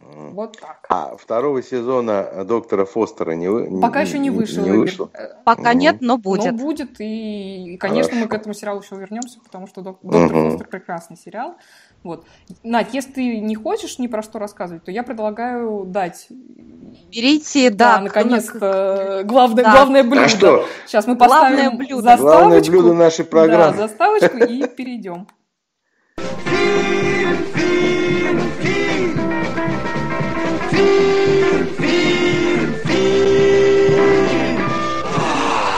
[0.00, 0.86] Вот так.
[0.88, 4.64] А второго сезона доктора Фостера не Пока еще не вышел.
[4.64, 5.10] Не вышло.
[5.12, 6.52] Э, пока нет, но будет.
[6.52, 8.24] Но будет, и, конечно, Хорошо.
[8.24, 10.50] мы к этому сериалу еще вернемся, потому что доктор угу.
[10.50, 11.56] Фостер прекрасный сериал.
[12.02, 12.24] Вот.
[12.62, 16.28] Надь, если ты не хочешь ни про что рассказывать, то я предлагаю дать
[17.12, 17.96] Берите, да.
[17.96, 19.72] да наконец-то главное, да.
[19.72, 20.24] главное блюдо.
[20.24, 20.66] А что?
[20.86, 22.02] Сейчас мы поставим блюдо.
[22.02, 22.24] заставочку.
[22.24, 23.76] Главное блюдо нашей программы.
[23.76, 25.28] Да, заставочку и перейдем.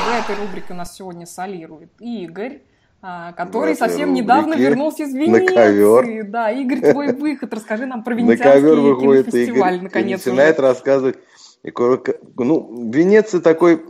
[0.06, 2.62] В этой рубрике у нас сегодня солирует Игорь.
[3.04, 5.54] А, который совсем недавно вернулся из Венеции.
[5.54, 6.24] На ковер.
[6.28, 7.52] Да, Игорь, твой выход.
[7.52, 8.60] Расскажи нам про венецианский
[9.00, 11.16] кинофестиваль, Игорь, наконец начинает рассказывать.
[11.64, 13.82] Ну, Венеция такой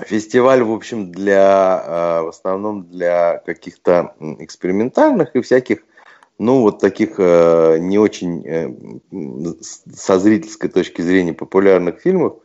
[0.00, 5.78] фестиваль, в общем, для, а, в основном для каких-то экспериментальных и всяких,
[6.38, 8.70] ну, вот таких а, не очень э,
[9.92, 12.36] со зрительской точки зрения популярных фильмов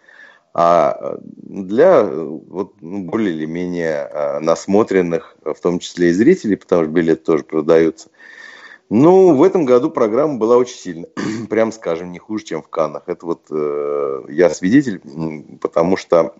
[0.53, 6.83] а для вот, ну, более или менее а, насмотренных, в том числе и зрителей, потому
[6.83, 8.09] что билеты тоже продаются.
[8.89, 11.09] Ну, в этом году программа была очень сильная,
[11.49, 13.03] прям скажем, не хуже, чем в Каннах.
[13.07, 15.01] Это вот э, я свидетель,
[15.59, 16.35] потому что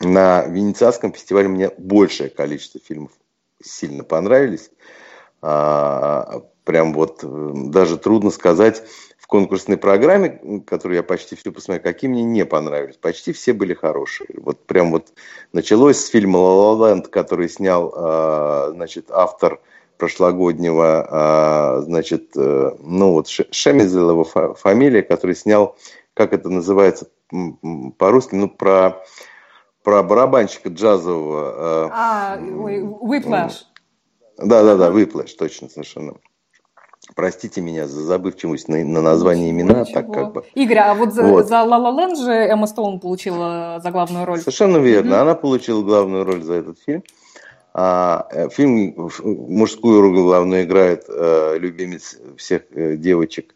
[0.00, 3.12] на Венецианском фестивале мне большее количество фильмов
[3.62, 4.70] сильно понравились.
[5.40, 8.82] А, прям вот э, даже трудно сказать,
[9.32, 12.98] конкурсной программе, которую я почти всю посмотрел, какие мне не понравились.
[12.98, 14.28] Почти все были хорошие.
[14.36, 15.14] Вот прям вот
[15.54, 19.62] началось с фильма «Ла Ла Ленд», который снял, а, значит, автор
[19.96, 25.76] прошлогоднего, а, значит, э, ну вот Шемизел его фамилия, который снял,
[26.12, 27.08] как это называется
[27.96, 29.02] по-русски, ну про
[29.82, 31.90] про барабанщика джазового.
[31.90, 33.62] А, Whiplash.
[34.36, 36.16] Да, да, да, Whiplash, точно, совершенно.
[37.14, 39.94] Простите меня за забывчивость на, на название имена, Ничего.
[39.94, 40.44] так как бы.
[40.54, 41.48] Игорь, а вот за, вот.
[41.48, 44.38] за La La Land же Эмма Стоун получила за главную роль.
[44.38, 45.20] Совершенно верно, mm-hmm.
[45.20, 47.02] она получила главную роль за этот фильм.
[47.74, 48.94] А, э, фильм
[49.24, 53.54] мужскую роль главную играет э, любимец всех э, девочек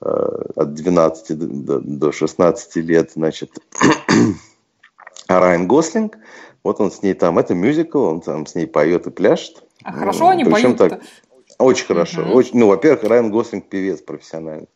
[0.00, 0.08] э,
[0.56, 3.50] от 12 до, до 16 лет, значит,
[5.28, 6.16] Райан Гослинг.
[6.62, 9.62] Вот он с ней там, это мюзикл, он там с ней поет и пляшет.
[9.82, 11.00] А хорошо они поют так,
[11.64, 12.22] очень хорошо.
[12.22, 12.32] Угу.
[12.32, 14.68] Очень, ну, во-первых, Райан Гослинг певец профессиональный.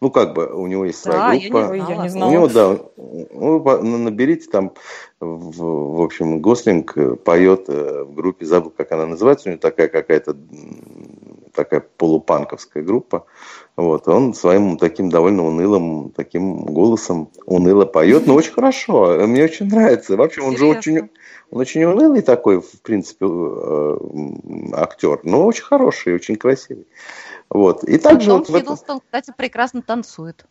[0.00, 1.74] Ну, как бы, у него есть своя да, группа.
[1.74, 2.30] Я не, я не знала.
[2.30, 4.72] У него, да, ну, наберите там,
[5.20, 9.86] в, в общем, Гослинг поет э, в группе, забыл, как она называется, у него такая
[9.86, 10.36] какая-то
[11.54, 13.26] такая полупанковская группа.
[13.76, 19.66] Вот, он своим таким довольно унылым таким голосом уныло поет, но очень хорошо, мне очень
[19.66, 20.16] нравится.
[20.16, 21.10] Вообще, он же очень,
[21.52, 23.98] он очень унылый такой, в принципе, э,
[24.72, 26.86] актер, но очень хороший, очень красивый.
[27.50, 27.84] Вот.
[27.84, 28.74] И также Том вот в этом...
[28.74, 30.46] Хиддлстон, кстати, прекрасно танцует.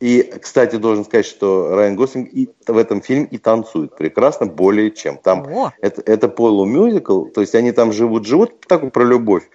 [0.00, 4.90] И, кстати, должен сказать, что Райан Гослинг и в этом фильме и танцует прекрасно, более
[4.90, 5.16] чем.
[5.16, 5.72] Там О.
[5.80, 9.48] это, это полумюзикл, то есть они там живут-живут, такой про любовь.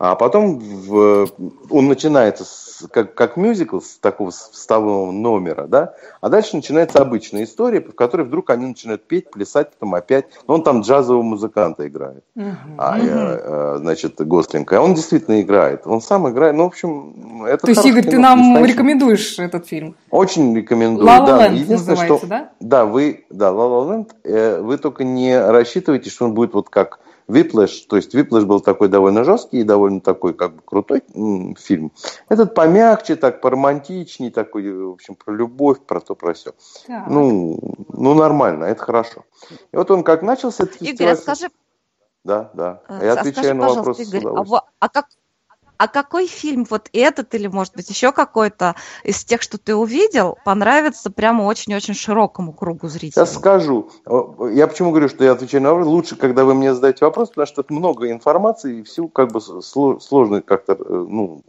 [0.00, 1.28] А потом в,
[1.68, 5.92] он начинается с, как, как мюзикл с такого вставного номера, да,
[6.22, 10.24] а дальше начинается обычная история, в которой вдруг они начинают петь, плясать, потом опять.
[10.48, 12.24] Но он там джазового музыканта играет,
[12.78, 14.72] а, э, значит, Гослинг.
[14.72, 15.82] А он действительно играет.
[15.84, 16.54] Он сам играет.
[16.54, 18.72] Ну, в общем, это То есть, Игорь, ты кино, нам настоящий.
[18.72, 19.96] рекомендуешь этот фильм?
[20.10, 21.06] Очень рекомендую.
[21.06, 21.44] La La да.
[21.44, 22.50] Единственное, называется, что, да?
[22.58, 26.70] Да, вы, да, La La Land, э, вы только не рассчитывайте, что он будет вот
[26.70, 31.02] как Whiplash, то есть Whiplash был такой довольно жесткий и довольно такой как бы крутой
[31.58, 31.92] фильм.
[32.28, 36.52] Этот помягче, так поромантичней, такой, в общем, про любовь, про то, про все.
[36.86, 37.06] Так.
[37.08, 37.58] Ну,
[37.92, 39.24] ну, нормально, это хорошо.
[39.72, 41.12] И вот он как начался этот Игорь, фестиваль...
[41.14, 41.48] а скажи,
[42.24, 42.82] Да, да.
[42.88, 44.50] э, Я а отвечаю на вопрос с Игорь, а, удовольствием.
[44.50, 45.06] во- а как,
[45.80, 50.36] а какой фильм, вот этот или, может быть, еще какой-то из тех, что ты увидел,
[50.44, 53.12] понравится прямо очень-очень широкому кругу зрителей?
[53.12, 53.88] Сейчас скажу.
[54.52, 55.86] Я почему говорю, что я отвечаю на вопрос.
[55.88, 59.38] Лучше, когда вы мне задаете вопрос, потому что это много информации, и всю как бы
[59.38, 61.40] сло- сложно как-то, э, ну,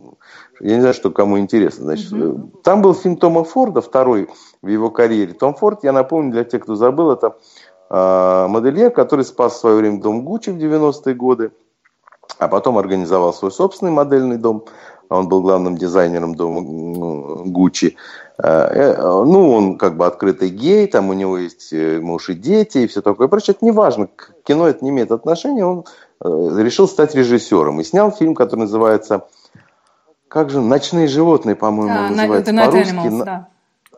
[0.61, 1.84] я не знаю, что кому интересно.
[1.84, 4.29] Значит, э, Там был фильм Тома Форда, второй
[4.61, 5.34] в его карьере.
[5.34, 7.36] Том Форд, я напомню, для тех, кто забыл, это
[7.89, 11.51] э, модельер, который спас в свое время дом Гуччи в 90-е годы,
[12.38, 14.65] а потом организовал свой собственный модельный дом.
[15.09, 16.61] Он был главным дизайнером дома
[17.45, 17.97] Гуччи.
[18.38, 22.34] Э, э, Ну, он как бы открытый гей, там у него есть э, муж и
[22.34, 23.53] дети и все такое прочее.
[23.55, 25.65] Это не важно, к кино это не имеет отношения.
[25.65, 25.84] Он
[26.23, 29.27] решил стать режиссером и снял фильм, который называется
[30.27, 32.93] как же «Ночные животные», по-моему, А, на- называется по-русски.
[32.95, 33.47] Animals, да.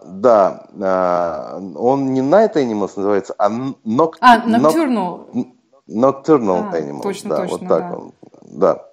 [0.06, 5.46] Да, а, он не Night Animals называется, а Noct- А, Noct- Nocturnal.
[5.88, 7.02] Nocturnal А, Animals.
[7.04, 7.98] точно, да, точно, вот так да.
[7.98, 8.12] он.
[8.54, 8.86] Да.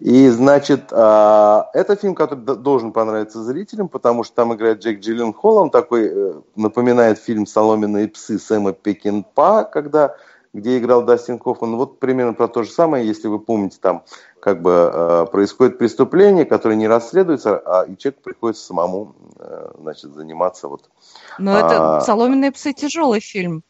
[0.00, 5.56] И, значит, а, это фильм, который должен понравиться зрителям, потому что там играет Джек Джилленхол,
[5.56, 10.16] он такой, э, напоминает фильм «Соломенные псы» Сэма Пекинпа, когда,
[10.52, 11.76] где играл Дастин Хоффман.
[11.76, 14.04] Вот примерно про то же самое, если вы помните, там
[14.38, 20.14] как бы э, происходит преступление, которое не расследуется, а и человеку приходится самому, э, значит,
[20.14, 20.90] заниматься вот
[21.38, 23.62] Но это а- «Соломенные псы» тяжелый фильм.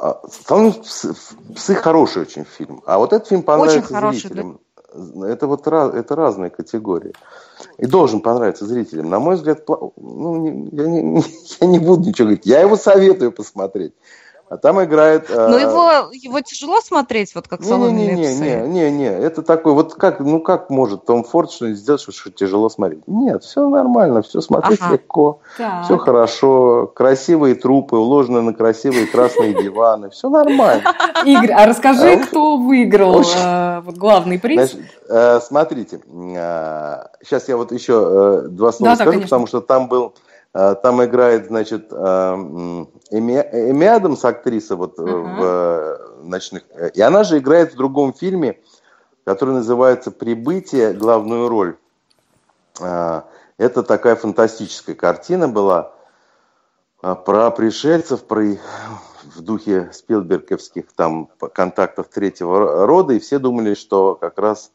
[0.00, 1.14] А, «Соломенные псы,
[1.54, 4.60] псы» хороший очень фильм, а вот этот фильм понравится Очень хороший, зрителям.
[5.22, 7.12] Это вот это разные категории.
[7.78, 9.10] И должен понравиться зрителям.
[9.10, 11.22] На мой взгляд, ну, я, не,
[11.60, 12.46] я не буду ничего говорить.
[12.46, 13.92] Я его советую посмотреть.
[14.50, 15.28] А там играет...
[15.28, 18.66] Но э, его, его тяжело смотреть, вот как «Соломенные не, не, псы».
[18.66, 22.10] не, не, не, это такой, вот как, ну как может Том Форд что-нибудь сделать, что,
[22.10, 23.04] что тяжело смотреть?
[23.06, 24.94] Нет, все нормально, все смотреть Ага.
[24.94, 25.84] легко, Так.
[25.84, 30.96] все хорошо, красивые трупы, уложены на красивые красные диваны, все нормально.
[31.24, 34.76] Игорь, а расскажи, А, кто выиграл э, вот главный приз?
[35.08, 36.00] Э, смотрите,
[37.22, 41.46] сейчас я вот еще э, два слова скажу, потому что там был, э, там играет,
[41.46, 45.36] значит, м, Эми, Эми Адамс, актриса вот Мгм.
[45.36, 48.58] в э, ночных, э, и она же играет в другом фильме,
[49.24, 51.76] который называется «Прибытие», главную роль.
[52.80, 53.22] Э,
[53.58, 55.92] Это такая фантастическая картина была
[57.02, 58.56] про пришельцев, про
[59.36, 64.72] в духе спилберговских там контактов третьего рода, и все думали, что как раз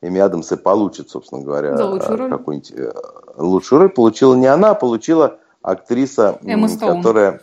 [0.00, 2.30] Эми Адамс и получит, собственно говоря, лучшую роль.
[2.30, 2.92] какую-нибудь э,
[3.36, 3.88] лучшую роль.
[3.90, 6.98] Получила не она, а получила актриса, м, Эмма Стоун.
[6.98, 7.40] которая,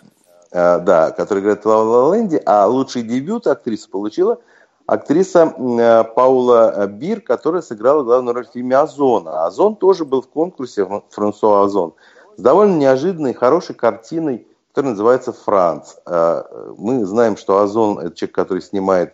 [0.52, 4.40] э, да, которая играет в «Ла Ла Ленде», а лучший дебют актрисы получила
[4.86, 9.28] актриса э, Паула Бир, которая сыграла главную роль в фильме «Озон».
[9.28, 11.94] А «Озон» тоже был в конкурсе Фран- Франсуа Озон
[12.38, 15.96] с довольно неожиданной, хорошей картиной, которая называется «Франц».
[16.06, 19.14] Мы знаем, что Озон– это человек, который снимает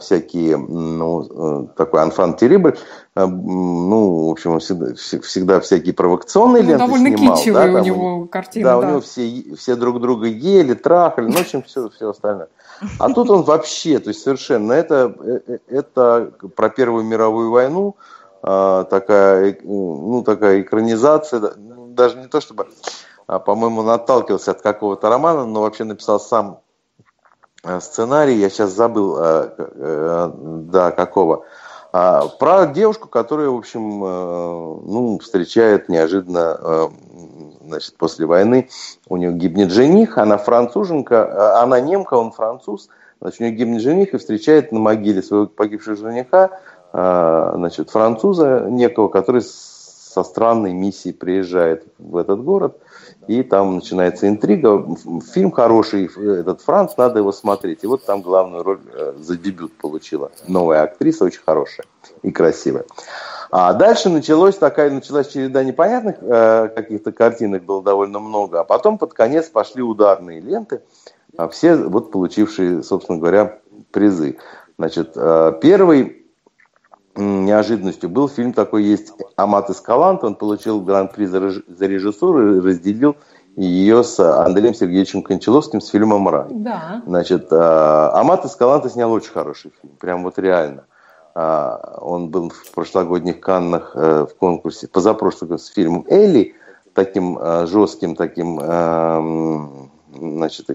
[0.00, 1.22] всякие, м, ну,
[1.64, 2.76] э, такой анфан терибль,
[3.14, 7.36] э, ну, в общем, он всегда, вс- всегда всякие провокационные Ну, ленты довольно снимал.
[7.36, 8.78] китчевые да, у него картины, да, да.
[8.86, 12.48] у него все, все друг друга ели, трахали, ну, в общем, все, все остальное.
[12.98, 17.94] А тут он вообще, то есть совершенно, это, э, э, это про Первую мировую войну,
[18.42, 22.66] такая, э, ну, такая экранизация, да, даже не то чтобы,
[23.28, 26.71] а, по-моему, он отталкивался от какого-то романа, но вообще написал сам э,
[27.80, 31.44] сценарий, я сейчас забыл, э, э, да, какого.
[31.92, 36.88] А, Про девушку, которая, в общем, э, ну, встречает неожиданно, э,
[37.66, 38.70] значит, после войны,
[39.08, 42.88] у нее гибнет жених, она француженка, э, она немка, он француз,
[43.20, 46.50] значит, у нее гибнет жених и встречает на могиле своего погибшего жениха
[46.94, 49.40] значит, француза некого, который
[50.12, 52.78] со странной миссией приезжает в этот город,
[53.28, 54.86] и там начинается интрига.
[55.32, 57.82] Фильм хороший, этот Франц, надо его смотреть.
[57.82, 58.80] И вот там главную роль
[59.18, 61.86] за дебют получила новая актриса, очень хорошая
[62.22, 62.84] и красивая.
[63.50, 68.60] А дальше началась такая, началась череда непонятных э, каких-то картинок, было довольно много.
[68.60, 70.80] А потом под конец пошли ударные ленты,
[71.36, 73.58] а все вот получившие, собственно говоря,
[73.90, 74.38] призы.
[74.78, 76.21] Значит, э, первый
[77.16, 80.24] неожиданностью был фильм такой есть «Амат Эскалант».
[80.24, 83.16] Он получил гран-при за, за режиссуру и разделил
[83.56, 86.48] ее с Андреем Сергеевичем Кончаловским с фильмом «Рай».
[86.50, 87.02] Да.
[87.06, 90.84] Значит, э, Амат Эскаланта снял очень хороший фильм, прям вот реально.
[91.34, 96.54] А, он был в прошлогодних Каннах э, в конкурсе, позапрошлом с фильмом «Элли»,
[96.94, 100.66] таким э, жестким, таким, эм, значит,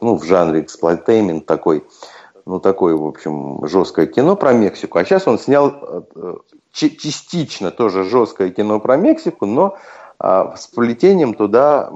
[0.00, 1.84] ну, в жанре exploitation такой,
[2.46, 4.98] ну, такое, в общем, жесткое кино про Мексику.
[4.98, 5.72] А сейчас он снял
[6.14, 6.34] э,
[6.72, 9.78] частично тоже жесткое кино про Мексику, но
[10.18, 11.90] а, с плетением туда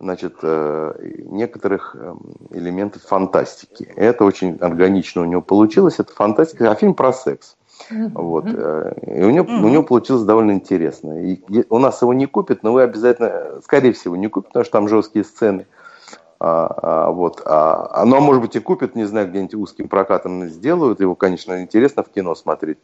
[0.00, 0.94] значит, э,
[1.24, 2.20] некоторых эм,
[2.50, 3.92] элементов фантастики.
[3.96, 5.96] Это очень органично у него получилось.
[5.98, 7.56] Это фантастика, а фильм про секс.
[7.90, 8.44] Вот.
[8.46, 11.20] Э, и у него, у него получилось довольно интересно.
[11.20, 14.72] И у нас его не купят, но вы обязательно, скорее всего, не купите, потому что
[14.72, 15.66] там жесткие сцены.
[16.40, 21.00] А, а, вот, а, оно, может быть, и купят, не знаю, где-нибудь узким прокатом сделают.
[21.00, 22.78] Его, конечно, интересно в кино смотреть.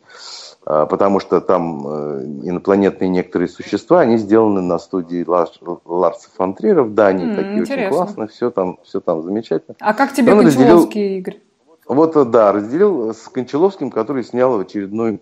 [0.67, 6.83] А, потому что там э, инопланетные некоторые существа, они сделаны на студии Ларса фон Триера
[6.83, 7.87] в Дании, mm, такие интересно.
[7.87, 9.77] очень классные, все там, все там замечательно.
[9.79, 11.19] А как тебе Он Кончаловский, разделил...
[11.19, 11.41] Игорь?
[11.87, 15.21] Вот, э, да, разделил с Кончаловским, который снял очередной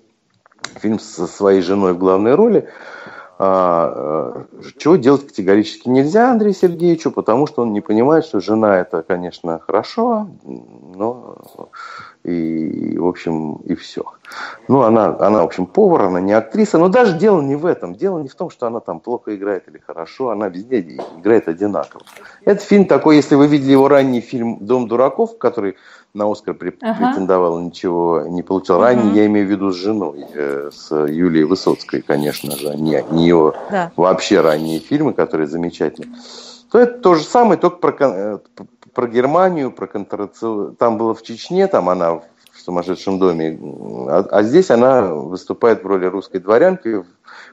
[0.76, 2.68] фильм со своей женой в главной роли.
[3.45, 8.78] А, э, чего делать категорически нельзя Андрею Сергеевичу, потому что он не понимает, что жена
[8.78, 11.38] это, конечно, хорошо, но
[12.22, 14.05] и, в общем, и все.
[14.68, 17.97] Ну, она, она, в общем, повар, она не актриса, но даже дело не в этом.
[17.97, 20.78] Дело не в том, что она там плохо играет или хорошо, она везде
[21.18, 22.05] играет одинаково.
[22.45, 25.76] Это фильм такой, если вы видели его ранний фильм «Дом дураков», который
[26.14, 27.64] на Оскар претендовал, ага.
[27.64, 28.78] ничего не получил.
[28.78, 29.16] Ранний, угу.
[29.16, 33.54] я имею в виду с женой, э, с Юлией Высоцкой, конечно же, не, не его
[33.70, 33.92] да.
[33.96, 36.18] вообще ранние фильмы, которые замечательные
[36.72, 38.38] то это то же самое, только про, э,
[38.94, 40.74] про Германию, про контрацию.
[40.78, 42.24] Там было в Чечне, там она в
[42.64, 43.58] сумасшедшем доме,
[44.08, 47.04] а, а здесь она выступает в роли русской дворянки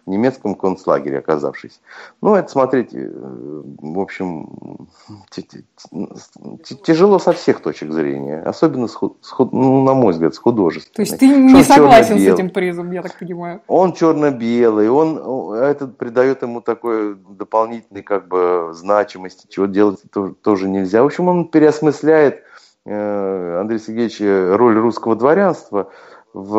[0.10, 1.80] немецком концлагере оказавшись.
[2.22, 4.88] Ну, это смотреть, э, в общем,
[6.84, 8.98] тяжело со всех точек зрения, особенно, с,
[9.40, 10.96] ну, на мой взгляд, с художественной.
[10.96, 13.62] То есть ты не согласен с этим призом, я так понимаю?
[13.68, 20.02] Он черно-белый, он, это придает ему такой дополнительной как бы значимости, чего делать
[20.42, 21.04] тоже нельзя.
[21.04, 22.44] В общем, он переосмысляет
[22.86, 24.20] э, Андрей Сергеевич
[24.58, 25.90] роль русского дворянства–
[26.34, 26.54] в,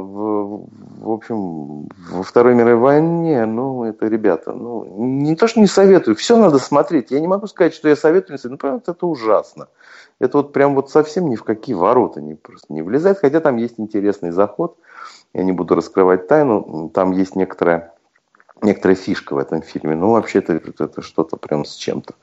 [0.00, 0.66] в,
[1.00, 6.14] в общем, во Второй мировой войне, ну, это, ребята, ну, не то, что не советую,
[6.16, 7.10] все надо смотреть.
[7.10, 9.68] Я не могу сказать, что я советую, но, правда, это ужасно.
[10.18, 13.56] Это вот прям вот совсем ни в какие ворота не, просто не влезает, хотя там
[13.56, 14.76] есть интересный заход.
[15.32, 17.94] Я не буду раскрывать тайну, там есть некоторая,
[18.62, 19.94] некоторая фишка в этом фильме.
[19.94, 22.14] Ну, вообще-то это, это что-то прям с чем-то.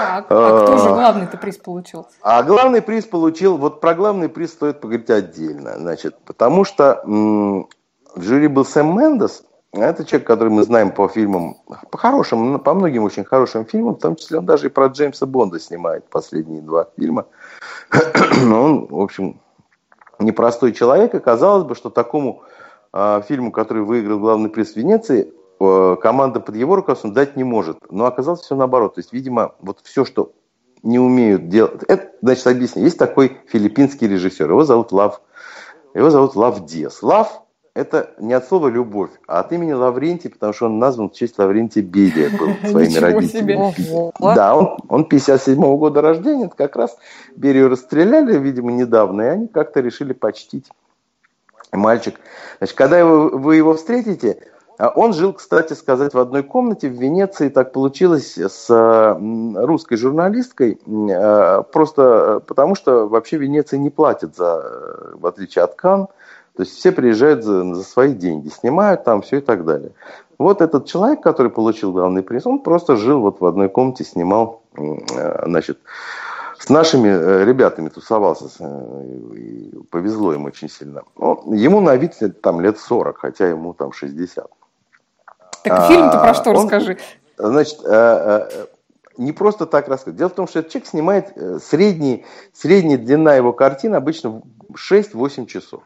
[0.00, 2.06] Так, а кто же а, главный-то приз получил?
[2.22, 8.22] А главный приз получил, вот про главный приз стоит поговорить отдельно, значит, потому что в
[8.22, 11.58] жюри был Сэм Мендес, это человек, который мы знаем по фильмам,
[11.90, 15.26] по хорошим, по многим очень хорошим фильмам, в том числе он даже и про Джеймса
[15.26, 17.26] Бонда снимает последние два фильма.
[18.40, 19.40] Он, в общем,
[20.18, 22.42] непростой человек, и казалось бы, что такому
[22.92, 27.78] э, фильму, который выиграл главный приз в Венеции, команда под его руководством дать не может.
[27.90, 28.94] Но оказалось все наоборот.
[28.94, 30.32] То есть, видимо, вот все, что
[30.82, 31.82] не умеют делать...
[31.88, 32.84] Это, значит, объясню.
[32.84, 34.48] Есть такой филиппинский режиссер.
[34.48, 35.20] Его зовут Лав.
[35.94, 37.02] Его зовут Лав Диас.
[37.02, 37.42] Лав–
[37.74, 41.38] это не от слова «любовь», а от имени Лаврентий, потому что он назван в честь
[41.38, 44.12] Лаврентия Берия был своими родителями.
[44.18, 46.46] Да, он, он 57-го года рождения.
[46.46, 46.96] Это как раз
[47.36, 50.70] Берию расстреляли, видимо, недавно, и они как-то решили почтить
[51.72, 52.18] мальчик.
[52.58, 54.38] Значит, когда вы его встретите,
[54.88, 57.48] он жил, кстати сказать, в одной комнате в Венеции.
[57.48, 59.18] Так получилось с
[59.56, 66.06] русской журналисткой, э, просто потому что вообще Венеция не платит за, в отличие от Кан.
[66.56, 69.92] То есть все приезжают за, за свои деньги, снимают там все и так далее.
[70.38, 74.62] Вот этот человек, который получил главный приз, он просто жил вот в одной комнате, снимал,
[74.76, 75.78] э, значит,
[76.58, 78.48] с нашими э, ребятами тусовался,
[79.90, 81.02] повезло ему очень сильно.
[81.18, 84.46] Ну, ему на вид там лет 40, хотя ему там 60.
[85.62, 86.98] Так фильм-то про что, он, расскажи.
[87.36, 88.66] Значит, э, э,
[89.16, 90.16] не просто так рассказать.
[90.16, 94.42] Дело в том, что этот человек снимает э, средний, средняя длина его картин обычно
[94.72, 95.82] 6-8 часов.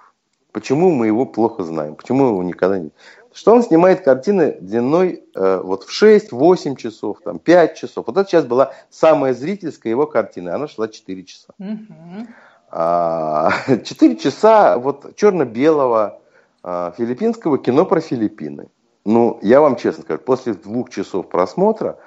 [0.52, 1.96] Почему мы его плохо знаем?
[1.96, 2.90] Почему его никогда не...
[3.32, 8.06] Что он снимает картины длиной э, вот в 6-8 часов, там, 5 часов.
[8.06, 11.48] Вот это сейчас была самая зрительская его картина, она шла 4 часа.
[11.58, 12.28] Мгм.
[12.70, 13.50] А,
[13.84, 16.20] 4 часа вот черно-белого
[16.62, 18.68] а, филиппинского кино про Филиппины.
[19.04, 21.98] Ну, я вам честно скажу, после двух часов просмотра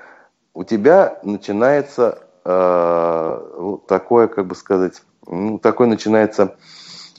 [0.54, 6.56] у тебя начинается э, такое, как бы сказать, ну, такое начинается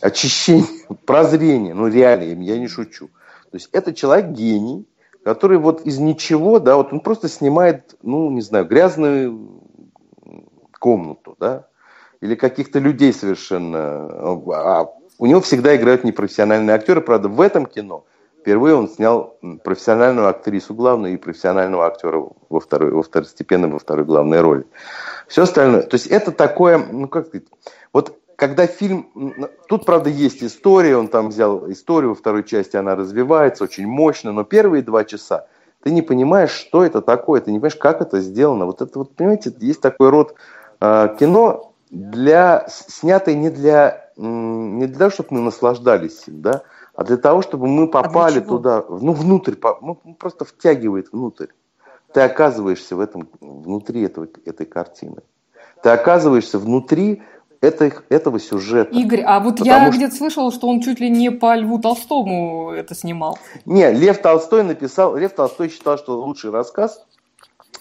[0.00, 0.66] очищение,
[1.06, 3.08] прозрение, ну реально, я не шучу.
[3.50, 4.88] То есть это человек гений,
[5.24, 9.62] который вот из ничего, да, вот он просто снимает, ну, не знаю, грязную
[10.80, 11.68] комнату, да,
[12.20, 14.08] или каких-то людей совершенно.
[14.56, 18.04] А у него всегда играют непрофессиональные актеры, правда, в этом кино
[18.40, 24.04] впервые он снял профессиональную актрису главную и профессионального актера во второй, во второстепенной, во второй
[24.04, 24.64] главной роли.
[25.26, 25.82] Все остальное.
[25.82, 27.46] То есть это такое, ну как сказать,
[27.92, 29.08] вот когда фильм,
[29.68, 34.32] тут, правда, есть история, он там взял историю, во второй части она развивается очень мощно,
[34.32, 35.46] но первые два часа
[35.82, 38.66] ты не понимаешь, что это такое, ты не понимаешь, как это сделано.
[38.66, 40.34] Вот это вот, понимаете, есть такой род
[40.80, 46.62] э, кино, для, снятое не для, не для того, чтобы мы наслаждались да,
[46.98, 51.46] а для того, чтобы мы попали туда, ну, внутрь, ну, просто втягивает внутрь.
[52.12, 55.22] Ты оказываешься в этом, внутри этого, этой картины.
[55.80, 57.22] Ты оказываешься внутри
[57.60, 58.90] этой, этого сюжета.
[58.98, 59.96] Игорь, а вот я что...
[59.96, 63.38] где-то слышала, что он чуть ли не по Льву Толстому это снимал.
[63.64, 67.06] Не, Лев Толстой написал, Лев Толстой считал, что лучший рассказ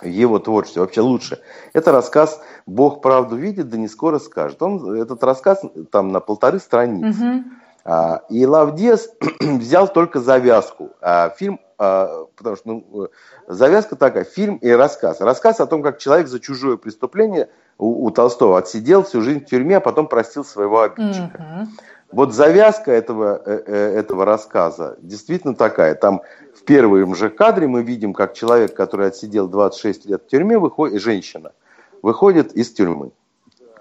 [0.03, 1.39] его творчестве, вообще лучше.
[1.73, 4.61] Это рассказ «Бог правду видит, да не скоро скажет».
[4.61, 7.19] Он, этот рассказ там на полторы страницы.
[7.19, 7.43] Угу.
[7.89, 9.09] А, и Лавдес
[9.39, 10.91] взял только завязку.
[10.99, 13.07] А фильм, а, потому что ну,
[13.47, 15.21] завязка такая, фильм и рассказ.
[15.21, 19.45] Рассказ о том, как человек за чужое преступление у, у Толстого отсидел всю жизнь в
[19.45, 21.67] тюрьме, а потом простил своего обидчика.
[22.11, 25.95] Вот завязка этого, э, э, этого рассказа действительно такая.
[25.95, 26.21] Там
[26.53, 31.01] в первом же кадре мы видим, как человек, который отсидел 26 лет в тюрьме, выходит,
[31.01, 31.53] женщина,
[32.01, 33.11] выходит из тюрьмы.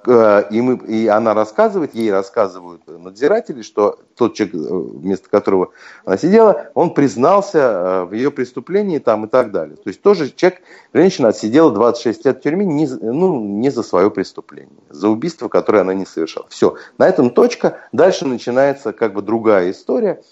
[0.07, 5.71] Э, и, мы, и она рассказывает, ей рассказывают надзиратели, что тот человек, э, вместо которого
[6.05, 9.77] она сидела, он признался э, в ее преступлении там, и так далее.
[9.77, 10.61] То есть тоже человек,
[10.93, 15.81] женщина отсидела 26 лет в тюрьме не, ну, не за свое преступление, за убийство, которое
[15.81, 16.47] она не совершала.
[16.51, 17.79] Все, на этом точка.
[17.93, 20.23] Дальше начинается как бы другая история.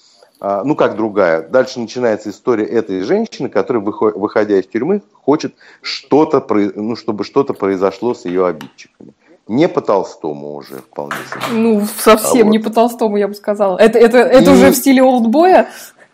[0.40, 1.48] А, ну, как другая.
[1.48, 6.44] Дальше начинается история этой женщины, которая, выходя из тюрьмы, хочет что-то,
[6.74, 9.14] ну, чтобы что-то произошло с ее обидчиками.
[9.46, 11.40] Не по Толстому уже вполне себе.
[11.52, 12.50] Ну, совсем а вот.
[12.52, 13.76] не по Толстому, я бы сказала.
[13.76, 14.54] Это, это, это И...
[14.54, 15.68] уже в стиле олдбоя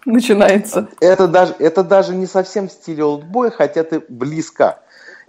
[0.05, 0.89] начинается?
[1.01, 4.81] Это даже, это даже не совсем в стиле олдбоя, хотя ты близко.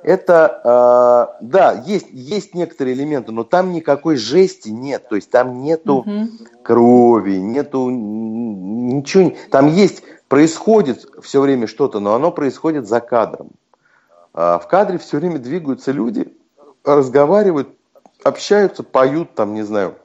[0.03, 5.07] Это, э, да, есть, есть некоторые элементы, но там никакой жести нет.
[5.07, 6.27] То есть там нету угу.
[6.63, 9.33] крови, нету ничего.
[9.51, 13.51] Там есть, происходит все время что-то, но оно происходит за кадром.
[14.33, 16.33] А в кадре все время двигаются люди,
[16.83, 17.69] разговаривают,
[18.23, 19.95] общаются, поют, там, не знаю,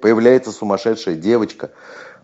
[0.00, 1.70] появляется сумасшедшая девочка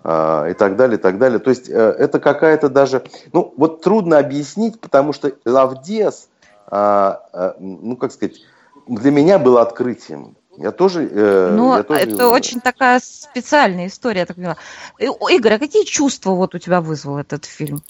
[0.04, 1.38] э, и так далее, и так далее.
[1.38, 3.02] То есть э, это какая-то даже,
[3.32, 6.28] ну, вот трудно объяснить, потому что Лавдес,
[6.70, 8.40] э, э, ну, как сказать,
[8.86, 10.36] для меня был открытием.
[10.56, 11.08] Я тоже...
[11.10, 12.00] Э, ну, я тоже...
[12.00, 14.56] это очень такая специальная история, я так поняла.
[14.98, 17.82] Игорь, а какие чувства вот у тебя вызвал этот фильм?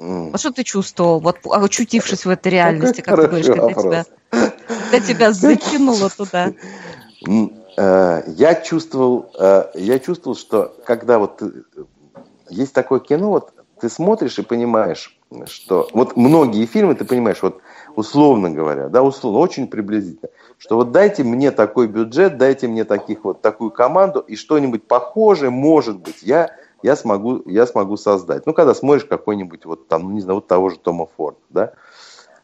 [0.00, 0.30] Mm.
[0.30, 5.00] Вот что ты чувствовал, вот очутившись в этой реальности, как ты говоришь, когда тебя, когда
[5.06, 6.52] тебя затянуло туда?
[7.76, 11.42] Э, я чувствовал, э, я чувствовал, что когда вот
[12.48, 17.60] есть такое кино, вот ты смотришь и понимаешь, что вот многие фильмы, ты понимаешь, вот
[17.94, 23.24] условно говоря, да, условно, очень приблизительно, что вот дайте мне такой бюджет, дайте мне таких
[23.24, 28.46] вот такую команду и что-нибудь похожее, может быть, я я смогу, я смогу создать.
[28.46, 31.72] Ну, когда смотришь какой-нибудь, вот там, ну, не знаю, вот того же Тома Форда, да,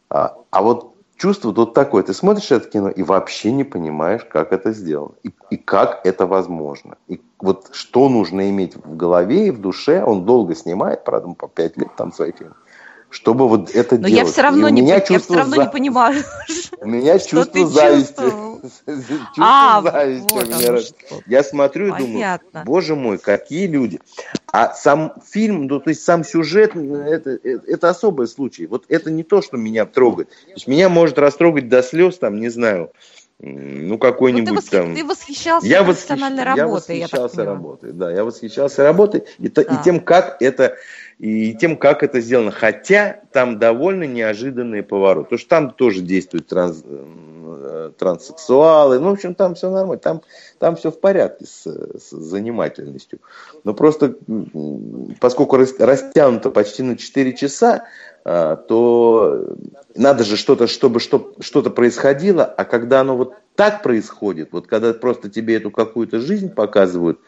[0.09, 4.53] а, а вот чувство тут такое, ты смотришь это кино и вообще не понимаешь, как
[4.53, 6.97] это сделано, и, и как это возможно.
[7.07, 11.47] И вот что нужно иметь в голове и в душе, он долго снимает, правда, по
[11.47, 12.55] пять лет там свои фильмы,
[13.09, 14.25] чтобы вот это Но делать.
[14.27, 15.61] я все равно, не, я все равно за...
[15.63, 16.23] не понимаю.
[16.81, 18.21] У меня чувство зависти.
[18.57, 21.21] Чувство а, зависти вот меня.
[21.27, 23.99] Я смотрю и думаю, боже мой, какие люди.
[24.51, 28.65] А сам фильм, ну, то есть сам сюжет, это, это особый случай.
[28.65, 30.29] Вот это не то, что меня трогает.
[30.29, 32.91] То есть меня может растрогать до слез, там, не знаю,
[33.39, 34.95] ну какой-нибудь ну, ты там.
[34.95, 36.57] Ты восхищался я профессиональной восхищ...
[36.57, 36.97] работой.
[36.97, 39.61] Я восхищался я работой, да, я восхищался работой и, да.
[39.61, 40.75] и тем, как это
[41.19, 42.51] и тем, как это сделано.
[42.51, 45.25] Хотя там довольно неожиданные повороты.
[45.25, 46.83] Потому что там тоже действует транс...
[46.85, 48.99] э, транссексуалы.
[48.99, 49.99] Ну, в общем, там все нормально.
[49.99, 50.21] Там,
[50.59, 53.19] там все в порядке с, с занимательностью.
[53.63, 54.15] Но просто,
[55.19, 57.85] поскольку растянуто почти на 4 часа,
[58.23, 59.55] э, то
[59.95, 65.29] надо же что-то, чтобы что-то происходило, а когда оно вот так происходит, вот когда просто
[65.29, 67.19] тебе эту какую-то жизнь показывают,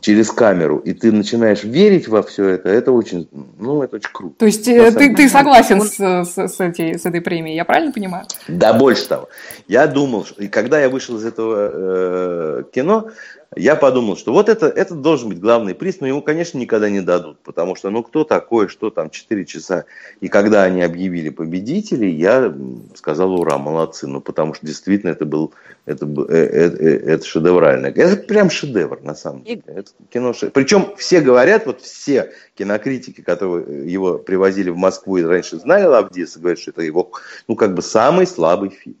[0.00, 4.34] через камеру, и ты начинаешь верить во все это, это очень, ну, это очень круто.
[4.38, 7.92] То есть э, ты, ты согласен с, с, с, этой, с этой премией, я правильно
[7.92, 8.26] понимаю?
[8.46, 9.28] Да, больше того.
[9.68, 13.10] Я думал, что, и когда я вышел из этого э, кино,
[13.56, 17.00] я подумал, что вот это, это должен быть главный приз, но ему, конечно, никогда не
[17.00, 19.86] дадут, потому что, ну, кто такой, что там, 4 часа.
[20.20, 22.54] И когда они объявили победителей, я
[22.94, 25.52] сказал, ура, молодцы, ну, потому что действительно это был,
[25.84, 27.86] это, это, э, э, это шедеврально.
[27.86, 29.62] Это прям шедевр, на самом деле.
[29.66, 30.52] Это кино шедевр.
[30.52, 36.38] Причем все говорят, вот все кинокритики, которые его привозили в Москву и раньше знали Лавдеса,
[36.38, 37.10] говорят, что это его,
[37.48, 38.96] ну, как бы самый слабый фильм.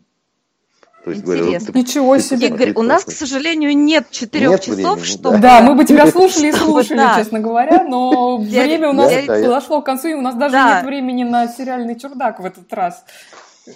[1.04, 1.44] То есть, Интересно.
[1.48, 2.48] Говорю, вот, Ничего себе.
[2.48, 5.38] Игорь, у нас, к сожалению, нет четырех часов, времени, чтобы...
[5.38, 5.62] Да.
[5.62, 10.08] мы бы тебя слушали и слушали, честно говоря, но время у нас подошло к концу,
[10.08, 13.04] и у нас даже нет времени на сериальный чердак в этот раз.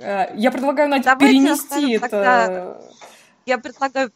[0.00, 2.78] Э, я предлагаю, Надя, перенести это...
[3.46, 4.10] Я предлагаю,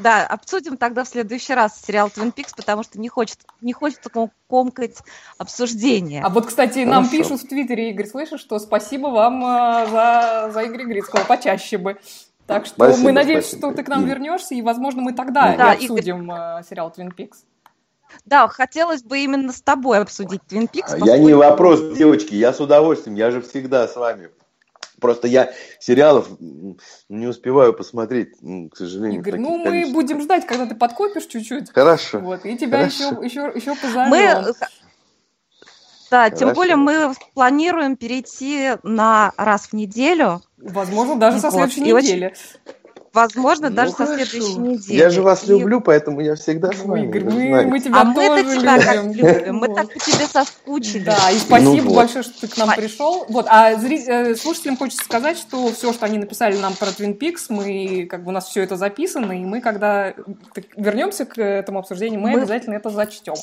[0.00, 4.10] да, обсудим тогда в следующий раз сериал Twin Peaks, потому что не хочет, не хочется
[4.48, 4.98] комкать
[5.38, 6.22] обсуждение.
[6.22, 6.90] А вот, кстати, Хорошо.
[6.90, 11.78] нам пишут в Твиттере, Игорь, слышишь, что спасибо вам э, за, за Игоря Грицкого, почаще
[11.78, 11.98] бы.
[12.46, 13.72] Так что спасибо, мы надеемся, спасибо.
[13.72, 16.60] что ты к нам вернешься, и, возможно, мы тогда да, и обсудим Игорь...
[16.60, 17.36] Э, сериал Twin Peaks.
[18.26, 20.82] Да, хотелось бы именно с тобой обсудить Twin Peaks.
[20.82, 21.06] Поскольку...
[21.06, 24.30] Я не вопрос, девочки, я с удовольствием, я же всегда с вами.
[25.02, 26.28] Просто я сериалов
[27.08, 28.36] не успеваю посмотреть,
[28.70, 29.20] к сожалению.
[29.20, 31.72] Игорь, ну мы будем ждать, когда ты подкопишь чуть-чуть.
[31.72, 32.20] Хорошо.
[32.20, 33.20] Вот, и тебя Хорошо.
[33.20, 34.08] еще, еще, еще позовем.
[34.08, 34.54] Мы...
[36.10, 36.36] Да, Хорошо.
[36.36, 40.40] тем более мы планируем перейти на раз в неделю.
[40.58, 42.02] Возможно, даже со следующей вот.
[42.02, 42.26] недели.
[42.26, 42.81] Очень...
[43.12, 44.16] Возможно, ну, даже хорошо.
[44.16, 44.96] со следующей недели.
[44.96, 45.48] Я же вас и...
[45.48, 47.06] люблю, поэтому я всегда с вами.
[47.06, 49.12] Игорь, мы, мы тебя а тоже мы тебя любим.
[49.12, 49.56] любим.
[49.56, 51.04] Мы так по тебе соскучились.
[51.04, 52.74] Да, и спасибо ну, большое, что ты к нам а...
[52.74, 53.26] пришел.
[53.28, 54.02] Вот, а зри...
[54.06, 58.24] Э, слушателям хочется сказать, что все, что они написали нам про Twin Peaks, мы, как
[58.24, 60.14] бы у нас все это записано, и мы, когда
[60.76, 62.38] вернемся к этому обсуждению, мы, мы...
[62.40, 63.34] обязательно это зачтем.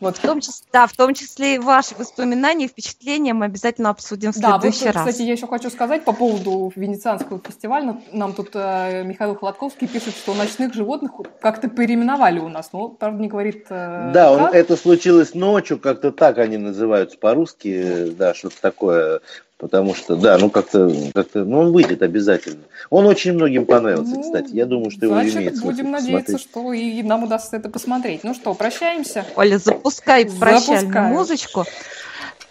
[0.00, 0.18] Вот.
[0.18, 4.32] В том числе, да, в том числе и ваши воспоминания и впечатления мы обязательно обсудим
[4.32, 5.08] в следующий да, вот, раз.
[5.08, 8.00] Кстати, я еще хочу сказать по поводу Венецианского фестиваля.
[8.12, 12.70] Нам тут э, Михаил Холодковский пишет, что ночных животных как-то переименовали у нас.
[12.72, 18.10] Ну, правда, не говорит э, Да, он, это случилось ночью, как-то так они называются по-русски,
[18.16, 19.20] да, что-то такое.
[19.58, 22.64] Потому что, да, ну как-то, как ну он выйдет обязательно.
[22.90, 24.50] Он очень многим понравился, ну, кстати.
[24.52, 28.22] Я думаю, что значит, его имеет будем надеяться, что и нам удастся это посмотреть.
[28.22, 29.24] Ну что, прощаемся?
[29.34, 31.14] Оля, запускай прощальную Запускаю.
[31.14, 31.64] музычку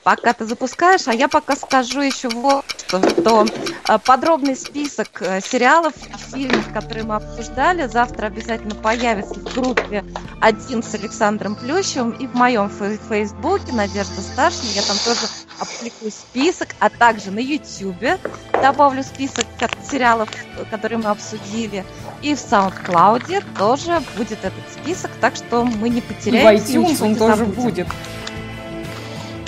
[0.06, 3.46] пока ты запускаешь, а я пока скажу еще вот что, что
[3.90, 10.06] э, подробный список э, сериалов и фильмов, которые мы обсуждали, завтра обязательно появится в группе
[10.42, 14.70] «Один» с Александром Плющевым и в моем фейсбуке Надежда Сташина.
[14.76, 15.28] Я там тоже
[15.60, 18.20] опубликую список, а также на Ютьюбе
[18.52, 19.46] добавлю список
[19.90, 20.30] сериалов,
[20.70, 21.84] которые мы обсудили.
[22.22, 26.56] И в SoundCloud тоже будет этот список, так что мы не потеряем.
[26.56, 27.88] И в iTunes он тоже будет.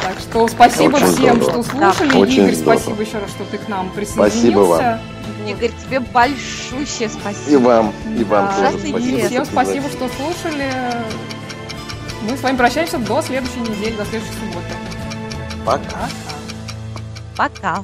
[0.08, 1.64] Так что спасибо Очень всем, здорово.
[1.64, 2.12] что слушали.
[2.12, 2.18] Да.
[2.20, 2.80] Очень Игорь, здорово.
[2.80, 4.38] спасибо еще раз, что ты к нам присоединился.
[4.38, 5.00] Спасибо вам.
[5.50, 7.52] Игорь, тебе большущее спасибо.
[7.52, 8.72] И вам, и вам да.
[8.72, 9.28] тоже спасибо.
[9.28, 10.72] Всем спасибо, что слушали.
[12.22, 14.74] Мы с вами прощаемся до следующей недели, до следующей субботы.
[15.66, 16.10] Пока.
[17.36, 17.84] Пока.